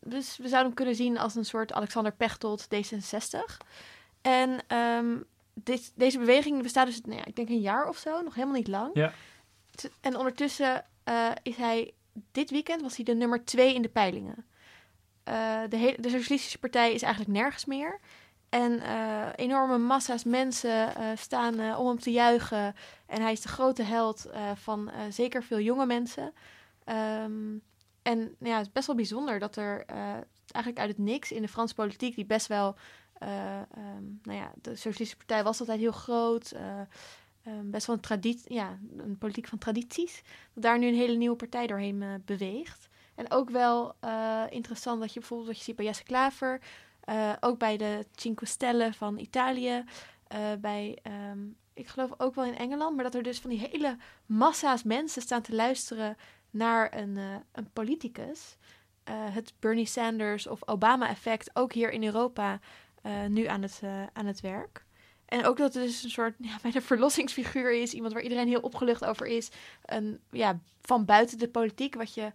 Dus 0.00 0.36
we 0.36 0.48
zouden 0.48 0.66
hem 0.66 0.74
kunnen 0.74 0.94
zien 0.94 1.18
als 1.18 1.34
een 1.34 1.44
soort 1.44 1.72
Alexander 1.72 2.12
Pechtold 2.12 2.66
D66. 2.74 3.56
En 4.22 4.60
ehm, 4.66 5.16
dit, 5.54 5.92
deze 5.94 6.18
beweging 6.18 6.62
bestaat 6.62 6.86
dus, 6.86 7.00
nou 7.00 7.18
ja, 7.18 7.24
ik 7.24 7.36
denk 7.36 7.48
een 7.48 7.60
jaar 7.60 7.88
of 7.88 7.96
zo, 7.96 8.22
nog 8.22 8.34
helemaal 8.34 8.56
niet 8.56 8.68
lang. 8.68 8.90
Ja. 8.94 9.12
En 10.00 10.16
ondertussen 10.16 10.84
eh, 11.04 11.30
is 11.42 11.56
hij, 11.56 11.94
dit 12.32 12.50
weekend 12.50 12.82
was 12.82 12.96
hij 12.96 13.04
de 13.04 13.14
nummer 13.14 13.44
twee 13.44 13.74
in 13.74 13.82
de 13.82 13.88
peilingen. 13.88 14.46
Eh, 15.24 15.60
de, 15.68 15.76
hele, 15.76 15.96
de 16.00 16.08
Socialistische 16.08 16.58
Partij 16.58 16.92
is 16.92 17.02
eigenlijk 17.02 17.32
nergens 17.32 17.64
meer. 17.64 18.00
En 18.48 18.80
eh, 18.80 19.26
enorme 19.36 19.78
massa's 19.78 20.24
mensen 20.24 20.92
staan 21.16 21.76
om 21.76 21.86
hem 21.86 21.98
te 21.98 22.12
juichen. 22.12 22.74
En 23.06 23.22
hij 23.22 23.32
is 23.32 23.40
de 23.40 23.48
grote 23.48 23.82
held 23.82 24.26
van 24.54 24.90
zeker 25.10 25.42
veel 25.42 25.60
jonge 25.60 25.86
mensen. 25.86 26.32
Ehm, 26.84 27.58
en 28.02 28.18
nou 28.18 28.50
ja, 28.50 28.56
het 28.56 28.66
is 28.66 28.72
best 28.72 28.86
wel 28.86 28.96
bijzonder 28.96 29.38
dat 29.38 29.56
er 29.56 29.84
eigenlijk 30.54 30.78
uit 30.78 30.88
het 30.88 30.98
niks 30.98 31.32
in 31.32 31.42
de 31.42 31.48
Franse 31.48 31.74
politiek, 31.74 32.14
die 32.14 32.26
best 32.26 32.46
wel, 32.46 32.76
eh, 33.14 33.60
ehm, 33.60 34.04
nou 34.22 34.38
ja, 34.38 34.52
de 34.54 34.70
Socialistische 34.70 35.16
Partij 35.16 35.42
was 35.42 35.60
altijd 35.60 35.78
heel 35.78 35.92
groot. 35.92 36.54
Eh, 37.44 37.52
ehm, 37.52 37.70
best 37.70 37.86
wel 37.86 37.96
een 37.96 38.02
traditie, 38.02 38.54
ja, 38.54 38.78
een 38.96 39.18
politiek 39.18 39.48
van 39.48 39.58
tradities. 39.58 40.22
Dat 40.54 40.62
daar 40.62 40.78
nu 40.78 40.86
een 40.86 40.94
hele 40.94 41.16
nieuwe 41.16 41.36
partij 41.36 41.66
doorheen 41.66 42.02
eh, 42.02 42.08
beweegt. 42.24 42.88
En 43.14 43.30
ook 43.30 43.50
wel 43.50 43.94
eh, 44.00 44.42
interessant 44.48 45.00
dat 45.00 45.12
je 45.12 45.18
bijvoorbeeld 45.18 45.48
wat 45.48 45.58
je 45.58 45.64
ziet 45.64 45.76
bij 45.76 45.84
Jesse 45.84 46.02
Klaver, 46.04 46.60
eh, 47.00 47.32
ook 47.40 47.58
bij 47.58 47.76
de 47.76 48.06
Cinque 48.14 48.46
Stelle 48.46 48.92
van 48.92 49.18
Italië, 49.18 49.84
bij, 50.60 50.98
ehm, 51.02 51.38
ik 51.74 51.86
geloof 51.86 52.10
ook 52.16 52.34
wel 52.34 52.44
in 52.44 52.56
Engeland, 52.56 52.94
maar 52.94 53.04
dat 53.04 53.14
er 53.14 53.22
dus 53.22 53.40
van 53.40 53.50
die 53.50 53.68
hele 53.70 53.96
massa's 54.26 54.82
mensen 54.82 55.22
staan 55.22 55.42
te 55.42 55.54
luisteren 55.54 56.16
naar 56.50 56.96
een, 56.96 57.18
een 57.52 57.70
politicus. 57.72 58.56
Het 59.10 59.54
Bernie 59.58 59.86
Sanders 59.86 60.46
of 60.46 60.68
Obama-effect, 60.68 61.50
ook 61.52 61.72
hier 61.72 61.90
in 61.90 62.04
Europa, 62.04 62.60
nu 63.28 63.46
aan 63.46 63.62
het, 63.62 63.80
aan 64.12 64.26
het 64.26 64.40
werk. 64.40 64.84
En 65.26 65.44
ook 65.46 65.56
dat 65.56 65.74
het 65.74 65.82
dus 65.82 66.02
een 66.02 66.10
soort 66.10 66.34
ja, 66.38 66.58
bijna 66.62 66.80
verlossingsfiguur 66.80 67.72
is. 67.72 67.94
Iemand 67.94 68.12
waar 68.12 68.22
iedereen 68.22 68.48
heel 68.48 68.60
opgelucht 68.60 69.04
over 69.04 69.26
is. 69.26 69.50
Een, 69.84 70.20
ja, 70.30 70.58
van 70.82 71.04
buiten 71.04 71.38
de 71.38 71.48
politiek. 71.48 71.94
Wat 71.94 72.14
je 72.14 72.32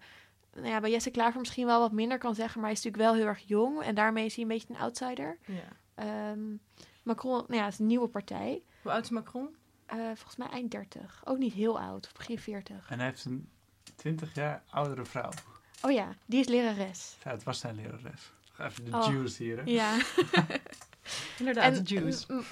nou 0.54 0.67
ja, 0.67 0.80
bij 0.80 0.91
Jesse 0.91 1.12
Klaver 1.12 1.39
misschien 1.39 1.65
wel 1.65 1.80
wat 1.80 1.91
minder 1.91 2.17
kan 2.17 2.36
zeggen. 2.36 2.62
Maar 2.62 2.69
hij 2.69 2.80
is 2.80 2.84
natuurlijk 2.84 3.12
wel 3.12 3.21
heel 3.21 3.30
erg 3.32 3.47
jong. 3.47 3.82
En 3.82 3.95
daarmee 3.95 4.25
is 4.25 4.34
hij 4.36 4.43
een 4.43 4.49
beetje 4.49 4.73
een 4.73 4.80
outsider. 4.80 5.38
Ja. 5.45 5.78
Ehm, 5.95 6.56
Macron 7.04 7.43
nou 7.47 7.56
ja, 7.56 7.63
het 7.63 7.73
is 7.73 7.80
een 7.80 7.88
nieuwe 7.88 8.08
partij. 8.08 8.62
Hoe 8.82 8.91
oud 8.91 9.04
is 9.04 9.10
Macron? 9.10 9.56
Eh, 9.86 9.97
volgens 9.97 10.36
mij 10.36 10.47
eind 10.47 10.71
30. 10.71 11.21
Ook 11.25 11.38
niet 11.38 11.54
heel 11.54 11.80
oud. 11.80 12.06
Of 12.06 12.13
begin 12.13 12.39
40. 12.39 12.89
En 12.89 12.97
hij 12.97 13.08
heeft 13.08 13.25
een 13.25 13.49
20 13.95 14.36
jaar 14.36 14.63
oudere 14.69 15.06
vrouw. 15.06 15.30
Oh 15.82 15.91
ja, 15.91 16.15
die 16.25 16.39
is 16.39 16.47
lerares. 16.47 17.17
Ja, 17.23 17.32
het 17.32 17.43
was 17.43 17.60
zijn 17.60 17.75
lerares. 17.75 18.32
Ga 18.52 18.65
Even 18.65 18.86
de 18.86 18.97
Oh, 18.97 19.06
juice 19.06 19.43
hier, 19.43 19.58
hè? 19.58 19.63
Ja. 19.65 19.97
Inderdaad, 21.39 21.89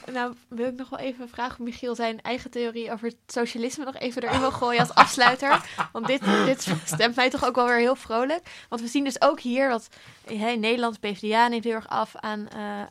En, 0.06 0.14
nou, 0.14 0.34
wil 0.48 0.68
ik 0.68 0.76
nog 0.76 0.90
wel 0.90 1.00
even 1.00 1.30
vragen 1.30 1.60
of 1.60 1.66
Michiel 1.66 1.96
zijn 1.96 2.22
eigen 2.22 2.52
theorie 2.52 2.92
over 2.92 3.08
het 3.08 3.18
socialisme 3.28 3.86
nog 3.86 3.96
even 3.96 4.24
erin 4.24 4.40
wil 4.40 4.52
gooien 4.52 4.80
als 4.80 4.94
afsluiter. 4.94 5.66
Want 5.94 6.08
dit, 6.08 6.22
dit 6.46 6.68
stemt 6.84 7.16
mij 7.16 7.30
toch 7.30 7.46
ook 7.46 7.56
wel 7.56 7.66
weer 7.66 7.78
heel 7.78 7.96
vrolijk. 7.96 8.66
Want 8.70 8.82
we 8.82 8.88
zien 8.88 9.04
dus 9.04 9.22
ook 9.22 9.40
hier 9.40 9.70
dat 9.70 9.90
in 10.26 10.60
Nederland 10.60 11.00
PvdA 11.00 11.48
neemt 11.48 11.64
heel 11.64 11.74
erg 11.74 11.88
af 11.88 12.16
aan 12.16 12.48
eh, 12.48 12.82
eh, 12.82 12.88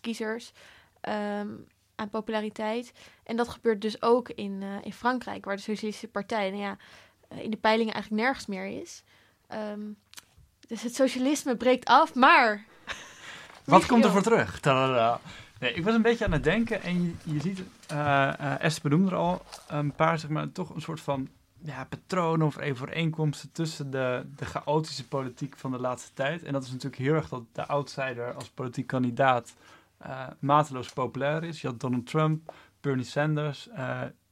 kiezers, 0.00 0.52
ehm, 1.00 1.48
aan 1.94 2.10
populariteit. 2.10 2.92
En 3.24 3.36
dat 3.36 3.48
gebeurt 3.48 3.80
dus 3.80 4.02
ook 4.02 4.28
in, 4.28 4.58
eh, 4.62 4.76
in 4.82 4.92
Frankrijk, 4.92 5.44
waar 5.44 5.56
de 5.56 5.62
Socialistische 5.62 6.08
Partij 6.08 6.50
nou 6.50 6.62
ja, 6.62 6.76
in 7.42 7.50
de 7.50 7.56
peilingen 7.56 7.94
eigenlijk 7.94 8.22
nergens 8.22 8.46
meer 8.46 8.66
is. 8.80 9.02
Ehm, 9.46 9.80
dus 10.66 10.82
het 10.82 10.94
socialisme 10.94 11.56
breekt 11.56 11.84
af, 11.84 12.14
maar 12.14 12.64
Wat 13.64 13.86
komt 13.86 14.04
er 14.04 14.10
voor 14.10 14.22
terug? 14.22 14.60
Tadada. 14.60 15.20
Nee, 15.60 15.72
ik 15.72 15.84
was 15.84 15.94
een 15.94 16.02
beetje 16.02 16.24
aan 16.24 16.32
het 16.32 16.44
denken 16.44 16.82
en 16.82 17.02
je, 17.02 17.14
je 17.22 17.40
ziet, 17.40 17.62
eh, 17.86 18.60
Esther 18.60 18.90
benoemde 18.90 19.10
er 19.10 19.16
al 19.16 19.42
een 19.68 19.92
paar, 19.92 20.18
zeg 20.18 20.30
maar, 20.30 20.52
toch 20.52 20.74
een 20.74 20.80
soort 20.80 21.00
van 21.00 21.28
ja, 21.64 21.84
patronen 21.84 22.46
of 22.46 22.58
overeenkomsten 22.58 23.52
tussen 23.52 23.90
de, 23.90 24.26
de 24.36 24.44
chaotische 24.44 25.08
politiek 25.08 25.56
van 25.56 25.70
de 25.70 25.78
laatste 25.78 26.10
tijd. 26.14 26.42
En 26.42 26.52
dat 26.52 26.62
is 26.62 26.70
natuurlijk 26.70 27.02
heel 27.02 27.14
erg 27.14 27.28
dat 27.28 27.42
de 27.52 27.66
outsider 27.66 28.34
als 28.34 28.48
politiek 28.48 28.86
kandidaat 28.86 29.54
eh, 29.98 30.26
mateloos 30.38 30.92
populair 30.92 31.44
is. 31.44 31.60
Je 31.60 31.66
had 31.66 31.80
Donald 31.80 32.06
Trump, 32.06 32.52
Bernie 32.80 33.04
Sanders, 33.04 33.68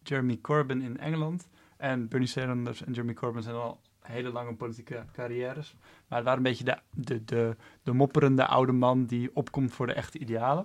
Jeremy 0.03 0.39
Corbyn 0.43 0.83
in 0.83 0.99
Engeland. 0.99 1.49
En 1.77 2.09
Bernie 2.09 2.29
Sanders 2.29 2.85
en 2.85 2.93
Jeremy 2.93 3.15
Corbyn 3.15 3.43
zijn 3.43 3.57
al 3.57 3.81
hele 4.01 4.33
lange 4.33 4.55
politieke 4.55 5.05
carrières. 5.13 5.75
Maar 6.11 6.25
het 6.25 6.37
een 6.37 6.43
beetje 6.43 6.65
de, 6.65 6.79
de, 6.91 7.25
de, 7.25 7.57
de 7.83 7.93
mopperende 7.93 8.47
oude 8.47 8.73
man 8.73 9.05
die 9.05 9.31
opkomt 9.35 9.73
voor 9.73 9.87
de 9.87 9.93
echte 9.93 10.19
idealen. 10.19 10.65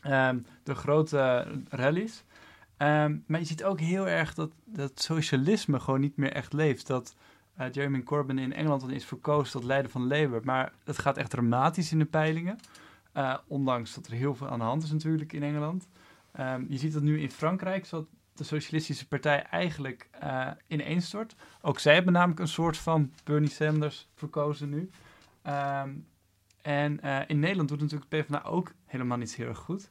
Ehm, 0.00 0.38
de 0.62 0.74
grote 0.74 1.46
rallies. 1.68 2.24
Ehm, 2.76 3.16
maar 3.26 3.40
je 3.40 3.46
ziet 3.46 3.64
ook 3.64 3.80
heel 3.80 4.08
erg 4.08 4.34
dat, 4.34 4.50
dat 4.64 5.00
socialisme 5.00 5.80
gewoon 5.80 6.00
niet 6.00 6.16
meer 6.16 6.32
echt 6.32 6.52
leeft. 6.52 6.86
Dat 6.86 7.14
eh, 7.54 7.72
Jeremy 7.72 8.02
Corbyn 8.02 8.38
in 8.38 8.52
Engeland 8.52 8.80
dan 8.80 8.90
is 8.90 9.04
verkozen 9.04 9.52
tot 9.52 9.64
leider 9.64 9.90
van 9.90 10.06
Labour. 10.06 10.40
Maar 10.44 10.72
het 10.84 10.98
gaat 10.98 11.16
echt 11.16 11.30
dramatisch 11.30 11.92
in 11.92 11.98
de 11.98 12.04
peilingen. 12.04 12.58
Eh, 13.12 13.36
ondanks 13.46 13.94
dat 13.94 14.06
er 14.06 14.12
heel 14.12 14.34
veel 14.34 14.48
aan 14.48 14.58
de 14.58 14.64
hand 14.64 14.82
is 14.82 14.92
natuurlijk 14.92 15.32
in 15.32 15.42
Engeland. 15.42 15.88
Ehm, 16.32 16.64
je 16.68 16.78
ziet 16.78 16.92
dat 16.92 17.02
nu 17.02 17.20
in 17.20 17.30
Frankrijk, 17.30 17.84
de 18.38 18.44
Socialistische 18.44 19.08
Partij 19.08 19.42
eigenlijk 19.42 20.08
eh 20.10 20.50
ineenstort. 20.66 21.34
Ook 21.62 21.78
zij 21.78 21.94
hebben 21.94 22.12
namelijk 22.12 22.40
een 22.40 22.48
soort 22.48 22.76
van 22.76 23.12
Bernie 23.24 23.50
Sanders 23.50 24.08
verkozen 24.14 24.68
nu. 24.68 24.90
Ehm, 25.42 25.90
en 26.62 27.00
eh, 27.00 27.20
in 27.26 27.38
Nederland 27.38 27.68
doet 27.68 27.80
natuurlijk 27.80 28.10
de 28.10 28.16
PvdA 28.16 28.42
ook 28.42 28.72
helemaal 28.86 29.18
niet 29.18 29.34
heel 29.34 29.48
erg 29.48 29.58
goed. 29.58 29.90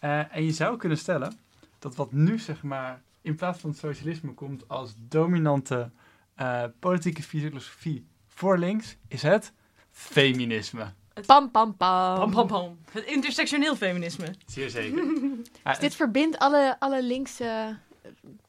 Eh, 0.00 0.34
en 0.36 0.44
je 0.44 0.52
zou 0.52 0.76
kunnen 0.76 0.98
stellen 0.98 1.38
dat 1.78 1.94
wat 1.94 2.12
nu 2.12 2.38
zeg 2.38 2.62
maar 2.62 3.02
in 3.20 3.34
plaats 3.34 3.60
van 3.60 3.70
het 3.70 3.78
socialisme 3.78 4.34
komt 4.34 4.68
als 4.68 4.94
dominante 4.96 5.90
eh, 6.34 6.64
politieke 6.78 7.22
filosofie 7.22 8.06
voor 8.26 8.58
links, 8.58 8.96
is 9.08 9.22
het 9.22 9.52
feminisme. 9.90 10.92
pam 11.26 11.50
pam 11.50 11.76
pam. 11.76 12.18
Pam, 12.18 12.30
pam, 12.30 12.46
pam. 12.46 12.78
Het 12.90 13.04
intersectioneel 13.04 13.76
feminisme. 13.76 14.34
Zeer 14.46 14.70
zeker. 14.70 15.04
Dus 15.62 15.78
dit 15.78 15.94
verbindt 15.94 16.38
alle, 16.38 16.76
alle 16.78 17.02
linkse 17.02 17.76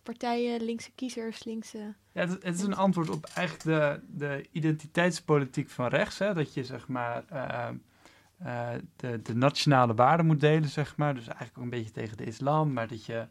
partijen, 0.07 0.63
linkse 0.63 0.91
kiezers, 0.95 1.43
linkse... 1.43 1.93
Ja, 2.11 2.21
het, 2.21 2.43
het 2.43 2.55
is 2.55 2.61
een 2.61 2.75
antwoord 2.75 3.09
op 3.09 3.25
eigenlijk 3.25 3.63
de, 3.63 4.01
de 4.07 4.47
identiteitspolitiek 4.51 5.69
van 5.69 5.87
rechts. 5.87 6.19
Hè? 6.19 6.33
Dat 6.33 6.53
je 6.53 6.63
zeg 6.63 6.87
maar 6.87 7.23
eh, 7.29 7.69
eh, 8.37 8.81
de, 8.95 9.21
de 9.21 9.35
nationale 9.35 9.93
waarden 9.93 10.25
moet 10.25 10.39
delen, 10.39 10.69
zeg 10.69 10.97
maar. 10.97 11.13
Dus 11.13 11.27
eigenlijk 11.27 11.57
ook 11.57 11.63
een 11.63 11.69
beetje 11.69 11.91
tegen 11.91 12.17
de 12.17 12.25
islam, 12.25 12.73
maar 12.73 12.87
dat 12.87 13.05
je 13.05 13.27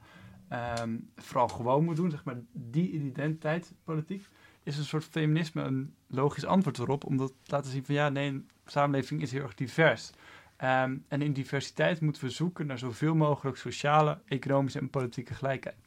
ehm, 0.49 0.97
vooral 1.17 1.49
gewoon 1.49 1.85
moet 1.85 1.97
doen, 1.97 2.11
zeg 2.11 2.25
maar, 2.25 2.37
die 2.53 2.91
identiteitspolitiek. 2.91 4.29
is 4.63 4.79
een 4.79 4.85
soort 4.85 5.05
feminisme 5.05 5.63
een 5.63 5.95
logisch 6.07 6.45
antwoord 6.45 6.79
erop. 6.79 7.05
Om 7.05 7.17
dat 7.17 7.33
te 7.43 7.51
laten 7.53 7.71
zien 7.71 7.85
van 7.85 7.95
ja, 7.95 8.09
nee, 8.09 8.29
een 8.29 8.49
samenleving 8.67 9.23
is 9.23 9.33
heel 9.33 9.43
erg 9.43 9.55
divers. 9.55 10.11
Ehm, 10.57 10.97
en 11.09 11.23
in 11.23 11.33
diversiteit 11.33 12.01
moeten 12.01 12.25
we 12.25 12.31
zoeken 12.31 12.67
naar 12.67 12.79
zoveel 12.79 13.15
mogelijk 13.15 13.57
sociale, 13.57 14.19
economische 14.27 14.79
en 14.79 14.91
politieke 14.91 15.35
gelijkheid. 15.35 15.86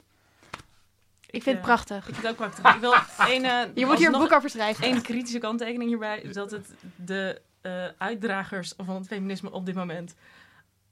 Ik 1.31 1.43
vind 1.43 1.55
het 1.55 1.65
prachtig. 1.65 1.97
Ik 1.97 2.03
vind 2.03 2.17
het 2.17 2.27
ook 2.27 2.35
prachtig. 2.35 2.75
Ik 2.75 2.81
wil 2.81 2.93
een, 3.17 3.45
eh, 3.45 3.61
Je 3.75 3.85
moet 3.85 3.97
hier 3.97 4.13
een 4.13 4.19
boek 4.19 4.33
over 4.33 4.49
schrijven. 4.49 4.87
Eén 4.87 5.01
kritische 5.01 5.39
kanttekening 5.39 5.89
hierbij 5.89 6.19
is 6.19 6.33
dat 6.33 6.51
het 6.51 6.67
de 6.95 7.41
eh, 7.61 7.85
uitdragers 7.97 8.73
van 8.77 8.95
het 8.95 9.07
feminisme 9.07 9.51
op 9.51 9.65
dit 9.65 9.75
moment 9.75 10.15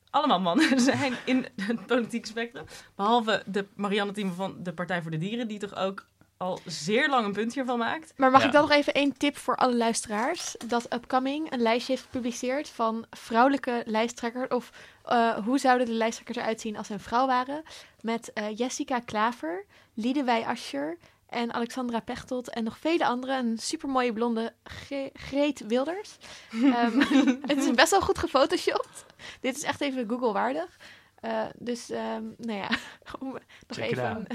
allemaal 0.10 0.40
mannen 0.40 0.80
zijn 0.92 1.14
in 1.26 1.48
het 1.62 1.86
politieke 1.86 2.28
spectrum. 2.28 2.66
Behalve 2.96 3.44
de 3.46 3.66
Marianne 3.76 4.12
Thieme 4.14 4.32
van 4.32 4.56
de 4.64 4.74
Partij 4.74 5.02
voor 5.02 5.12
de 5.12 5.18
Dieren, 5.18 5.48
die 5.48 5.60
toch 5.60 5.76
ook 5.76 6.06
al 6.38 6.60
zeer 6.66 7.10
lang 7.10 7.26
een 7.26 7.32
punt 7.34 7.54
hiervan 7.54 7.78
maakt. 7.78 8.14
Maar 8.18 8.32
mag 8.32 8.42
Ja. 8.42 8.48
ik 8.48 8.54
dan 8.54 8.62
nog 8.62 8.72
even 8.72 8.94
één 8.94 9.18
tip 9.18 9.38
voor 9.38 9.56
alle 9.56 9.76
luisteraars? 9.76 10.56
Dat 10.68 10.94
Upcoming 10.94 11.52
een 11.52 11.62
lijstje 11.62 11.92
heeft 11.94 12.06
gepubliceerd 12.06 12.70
van 12.70 13.06
vrouwelijke 13.10 13.84
lijsttrekkers. 13.86 14.48
Of 14.48 14.70
eh, 15.04 15.38
hoe 15.38 15.58
zouden 15.60 15.88
de 15.88 15.94
lijsttrekkers 15.94 16.38
eruit 16.38 16.62
zien 16.62 16.78
als 16.78 16.88
ze 16.88 16.94
een 16.94 17.00
vrouw 17.00 17.28
waren? 17.28 17.64
Met 18.02 18.34
eh, 18.34 18.58
Jessica 18.58 19.00
Klaver, 19.00 19.66
Liedewij 20.02 20.46
Ascher 20.46 20.98
en 21.30 21.54
Alexandra 21.54 22.00
Pechtold. 22.00 22.50
En 22.50 22.64
nog 22.64 22.78
vele 22.78 23.06
anderen. 23.06 23.46
Een 23.46 23.58
supermooie 23.58 24.14
blonde 24.14 24.54
Gre- 24.64 25.10
Greet 25.14 25.64
Wilders. 25.68 26.18
Ehm, 26.52 27.00
het 27.52 27.58
is 27.58 27.72
best 27.72 27.92
wel 27.92 28.02
goed 28.02 28.18
gefotoshopt. 28.18 29.06
Dit 29.42 29.56
is 29.56 29.64
echt 29.64 29.82
even 29.82 30.10
Google-waardig. 30.10 30.78
Eh, 31.20 31.46
dus, 31.56 31.90
ehm, 31.90 32.24
nou 32.38 32.58
ja, 32.60 32.70
om 33.20 33.38
nog 33.68 33.78
even 33.78 34.28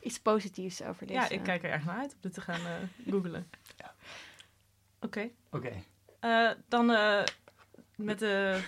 iets 0.00 0.18
positiefs 0.20 0.82
over 0.82 1.06
deze. 1.06 1.20
Ja, 1.20 1.28
ik 1.28 1.42
kijk 1.42 1.62
er 1.62 1.70
erg 1.70 1.84
naar 1.84 1.98
uit 1.98 2.12
om 2.12 2.18
dit 2.20 2.34
te 2.34 2.40
gaan 2.40 2.60
eh 2.60 3.10
googlen. 3.10 3.50
Oké. 5.00 5.30
Oké. 5.50 5.72
Eh, 6.20 6.50
dan 6.68 6.90
eh, 6.90 7.22
met 7.96 8.18
de, 8.18 8.60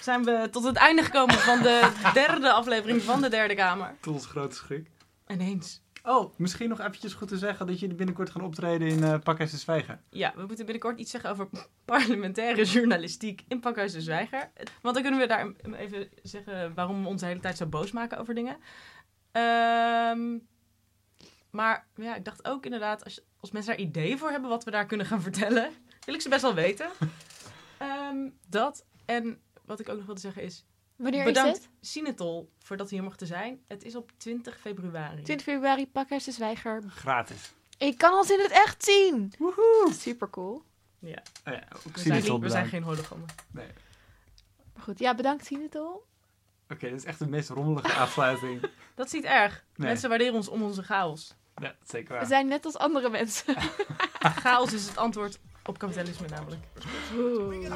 zijn 0.00 0.24
we 0.24 0.48
tot 0.50 0.64
het 0.64 0.76
einde 0.76 1.02
gekomen 1.02 1.34
van 1.34 1.62
de 1.62 1.92
derde 2.14 2.52
aflevering 2.52 3.02
van 3.02 3.20
de 3.22 3.28
Derde 3.28 3.54
Kamer. 3.54 3.94
Tot 4.00 4.14
ons 4.14 4.26
grote 4.26 4.56
schrik. 4.56 4.90
Ineens. 5.26 5.82
Oh, 6.06 6.38
misschien 6.38 6.68
nog 6.68 6.80
eventjes 6.80 7.14
goed 7.14 7.28
te 7.28 7.38
zeggen 7.38 7.66
dat 7.66 7.80
jullie 7.80 7.96
binnenkort 7.96 8.30
gaan 8.30 8.42
optreden 8.42 8.88
in 8.88 9.02
uh, 9.02 9.18
Pakhuis 9.18 9.50
de 9.50 9.56
Zwijger. 9.56 10.00
Ja, 10.10 10.32
we 10.36 10.46
moeten 10.46 10.64
binnenkort 10.64 10.98
iets 10.98 11.10
zeggen 11.10 11.30
over 11.30 11.48
parlementaire 11.84 12.64
journalistiek 12.64 13.44
in 13.48 13.60
Pakhuis 13.60 13.92
de 13.92 14.00
Zwijger. 14.00 14.50
Want 14.82 14.94
dan 14.94 15.02
kunnen 15.02 15.20
we 15.20 15.26
daar 15.26 15.52
even 15.76 16.08
zeggen 16.22 16.74
waarom 16.74 17.02
we 17.02 17.08
ons 17.08 17.20
de 17.20 17.26
hele 17.26 17.40
tijd 17.40 17.56
zo 17.56 17.66
boos 17.66 17.92
maken 17.92 18.18
over 18.18 18.34
dingen. 18.34 18.56
Ehm, 19.32 20.38
maar 21.50 21.86
ja, 21.94 22.14
ik 22.14 22.24
dacht 22.24 22.48
ook 22.48 22.64
inderdaad, 22.64 23.04
als, 23.04 23.20
als 23.40 23.50
mensen 23.50 23.76
daar 23.76 23.86
ideeën 23.86 24.18
voor 24.18 24.30
hebben 24.30 24.50
wat 24.50 24.64
we 24.64 24.70
daar 24.70 24.86
kunnen 24.86 25.06
gaan 25.06 25.22
vertellen, 25.22 25.70
wil 26.04 26.14
ik 26.14 26.20
ze 26.20 26.28
best 26.28 26.42
wel 26.42 26.54
weten. 26.54 26.88
Ehm, 27.78 28.30
dat 28.48 28.86
en 29.04 29.40
wat 29.64 29.80
ik 29.80 29.88
ook 29.88 29.96
nog 29.96 30.06
wilde 30.06 30.20
zeggen 30.20 30.42
is, 30.42 30.64
Wanneer 30.96 31.24
bedankt 31.24 31.56
is 31.58 31.62
het? 31.64 31.72
Sinetol 31.80 32.52
voor 32.58 32.76
dat 32.76 32.88
we 32.90 32.94
hier 32.94 33.04
mochten 33.04 33.26
zijn. 33.26 33.60
Het 33.68 33.84
is 33.84 33.96
op 33.96 34.10
20 34.16 34.58
februari. 34.60 35.22
20 35.22 35.46
februari, 35.46 35.86
Pakhuis 35.88 36.24
de 36.24 36.32
Zwijger. 36.32 36.82
Gratis. 36.88 37.52
Ik 37.78 37.98
kan 37.98 38.12
ons 38.14 38.30
in 38.30 38.40
het 38.40 38.50
echt 38.50 38.84
zien. 38.84 39.32
Woehoe. 39.38 39.92
Super 39.92 40.30
cool. 40.30 40.62
Ja. 40.98 41.22
Oh 41.44 41.52
ja, 41.54 41.62
ook 41.76 41.82
We 41.82 42.00
zijn, 42.00 42.04
Sinetol 42.14 42.34
niet- 42.34 42.42
we 42.44 42.50
zijn 42.50 42.66
geen 42.66 42.82
hologrammen. 42.82 43.28
Nee. 43.50 43.68
Maar 44.74 44.82
goed, 44.82 44.98
ja, 44.98 45.14
bedankt 45.14 45.46
Sinetol. 45.46 46.04
Oké, 46.68 46.88
dat 46.90 46.98
is 46.98 47.04
echt 47.04 47.18
de 47.18 47.26
meest 47.28 47.48
rommelige 47.48 47.92
afsluiting. 48.04 48.70
Dat 48.94 49.06
is 49.06 49.12
niet 49.12 49.24
erg. 49.24 49.64
Nee. 49.76 49.86
Mensen 49.88 50.08
waarderen 50.08 50.34
ons 50.34 50.48
om 50.48 50.62
onze 50.62 50.82
chaos. 50.82 51.34
Ja, 51.56 51.74
zeker 51.84 52.08
We 52.12 52.14
waar. 52.14 52.26
zijn 52.26 52.46
net 52.46 52.64
als 52.64 52.76
andere 52.76 53.10
mensen. 53.10 53.56
Chaos 54.44 54.72
is 54.72 54.86
het 54.86 54.96
antwoord 54.96 55.38
op 55.64 55.78
kapitalisme 55.78 56.26
namelijk. 56.30 56.60
Oeh. 57.16 57.72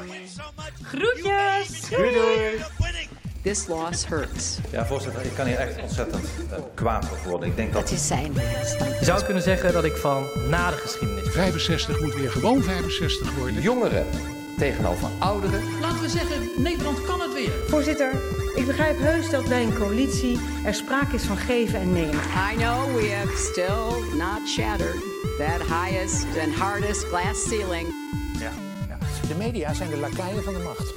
Groetjes! 0.83 1.89
Doei 1.89 2.13
doei! 2.13 3.07
This 3.41 3.67
loss 3.67 4.07
hurts. 4.07 4.57
Ja, 4.71 4.85
voorzitter, 4.85 5.25
ik 5.25 5.33
kan 5.35 5.45
hier 5.45 5.57
echt 5.57 5.81
ontzettend 5.81 6.25
eh, 6.51 6.59
kwaad 6.73 7.11
op 7.11 7.17
worden. 7.17 7.49
Ik 7.49 7.55
denk 7.55 7.73
dat... 7.73 7.81
Het 7.81 7.91
is 7.91 8.07
zijn. 8.07 8.33
Je 8.33 8.97
zou 9.01 9.23
kunnen 9.23 9.43
zeggen 9.43 9.73
dat 9.73 9.83
ik 9.83 9.95
van 9.95 10.25
na 10.49 10.69
de 10.69 10.75
geschiedenis. 10.75 11.29
65 11.29 12.01
moet 12.01 12.13
weer 12.13 12.31
gewoon 12.31 12.63
65 12.63 13.35
worden. 13.35 13.61
Jongeren 13.61 14.05
tegenover 14.59 15.09
ouderen. 15.19 15.79
Laten 15.79 16.01
we 16.01 16.09
zeggen, 16.09 16.49
Nederland 16.57 17.05
kan 17.05 17.21
het 17.21 17.33
weer. 17.33 17.51
Voorzitter, 17.67 18.11
ik 18.55 18.65
begrijp 18.65 18.99
heus 18.99 19.29
dat 19.29 19.47
bij 19.47 19.63
een 19.63 19.75
coalitie 19.75 20.39
er 20.65 20.73
sprake 20.73 21.15
is 21.15 21.23
van 21.23 21.37
geven 21.37 21.79
en 21.79 21.93
nemen. 21.93 22.19
I 22.51 22.55
know 22.55 22.95
we 22.95 23.11
have 23.11 23.37
still 23.37 24.17
not 24.17 24.47
shattered 24.47 25.01
that 25.37 25.61
highest 25.61 26.25
and 26.43 26.53
hardest 26.55 27.03
glass 27.03 27.47
ceiling. 27.47 27.87
Ja, 28.39 28.51
ja. 28.87 28.97
De 29.27 29.35
media 29.35 29.73
zijn 29.73 29.89
de 29.89 29.97
lakaien 29.97 30.43
van 30.43 30.53
de 30.53 30.59
macht. 30.59 30.93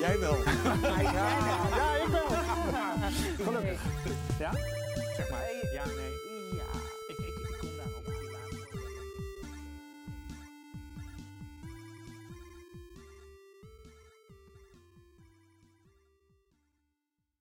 Jij 0.00 0.18
wel. 0.18 0.36
ja, 0.82 1.00
ja, 1.00 1.12
ja, 1.76 1.96
ik 2.04 2.10
wel. 2.10 2.38
Gelukkig. 3.44 3.80
Ja? 4.38 4.50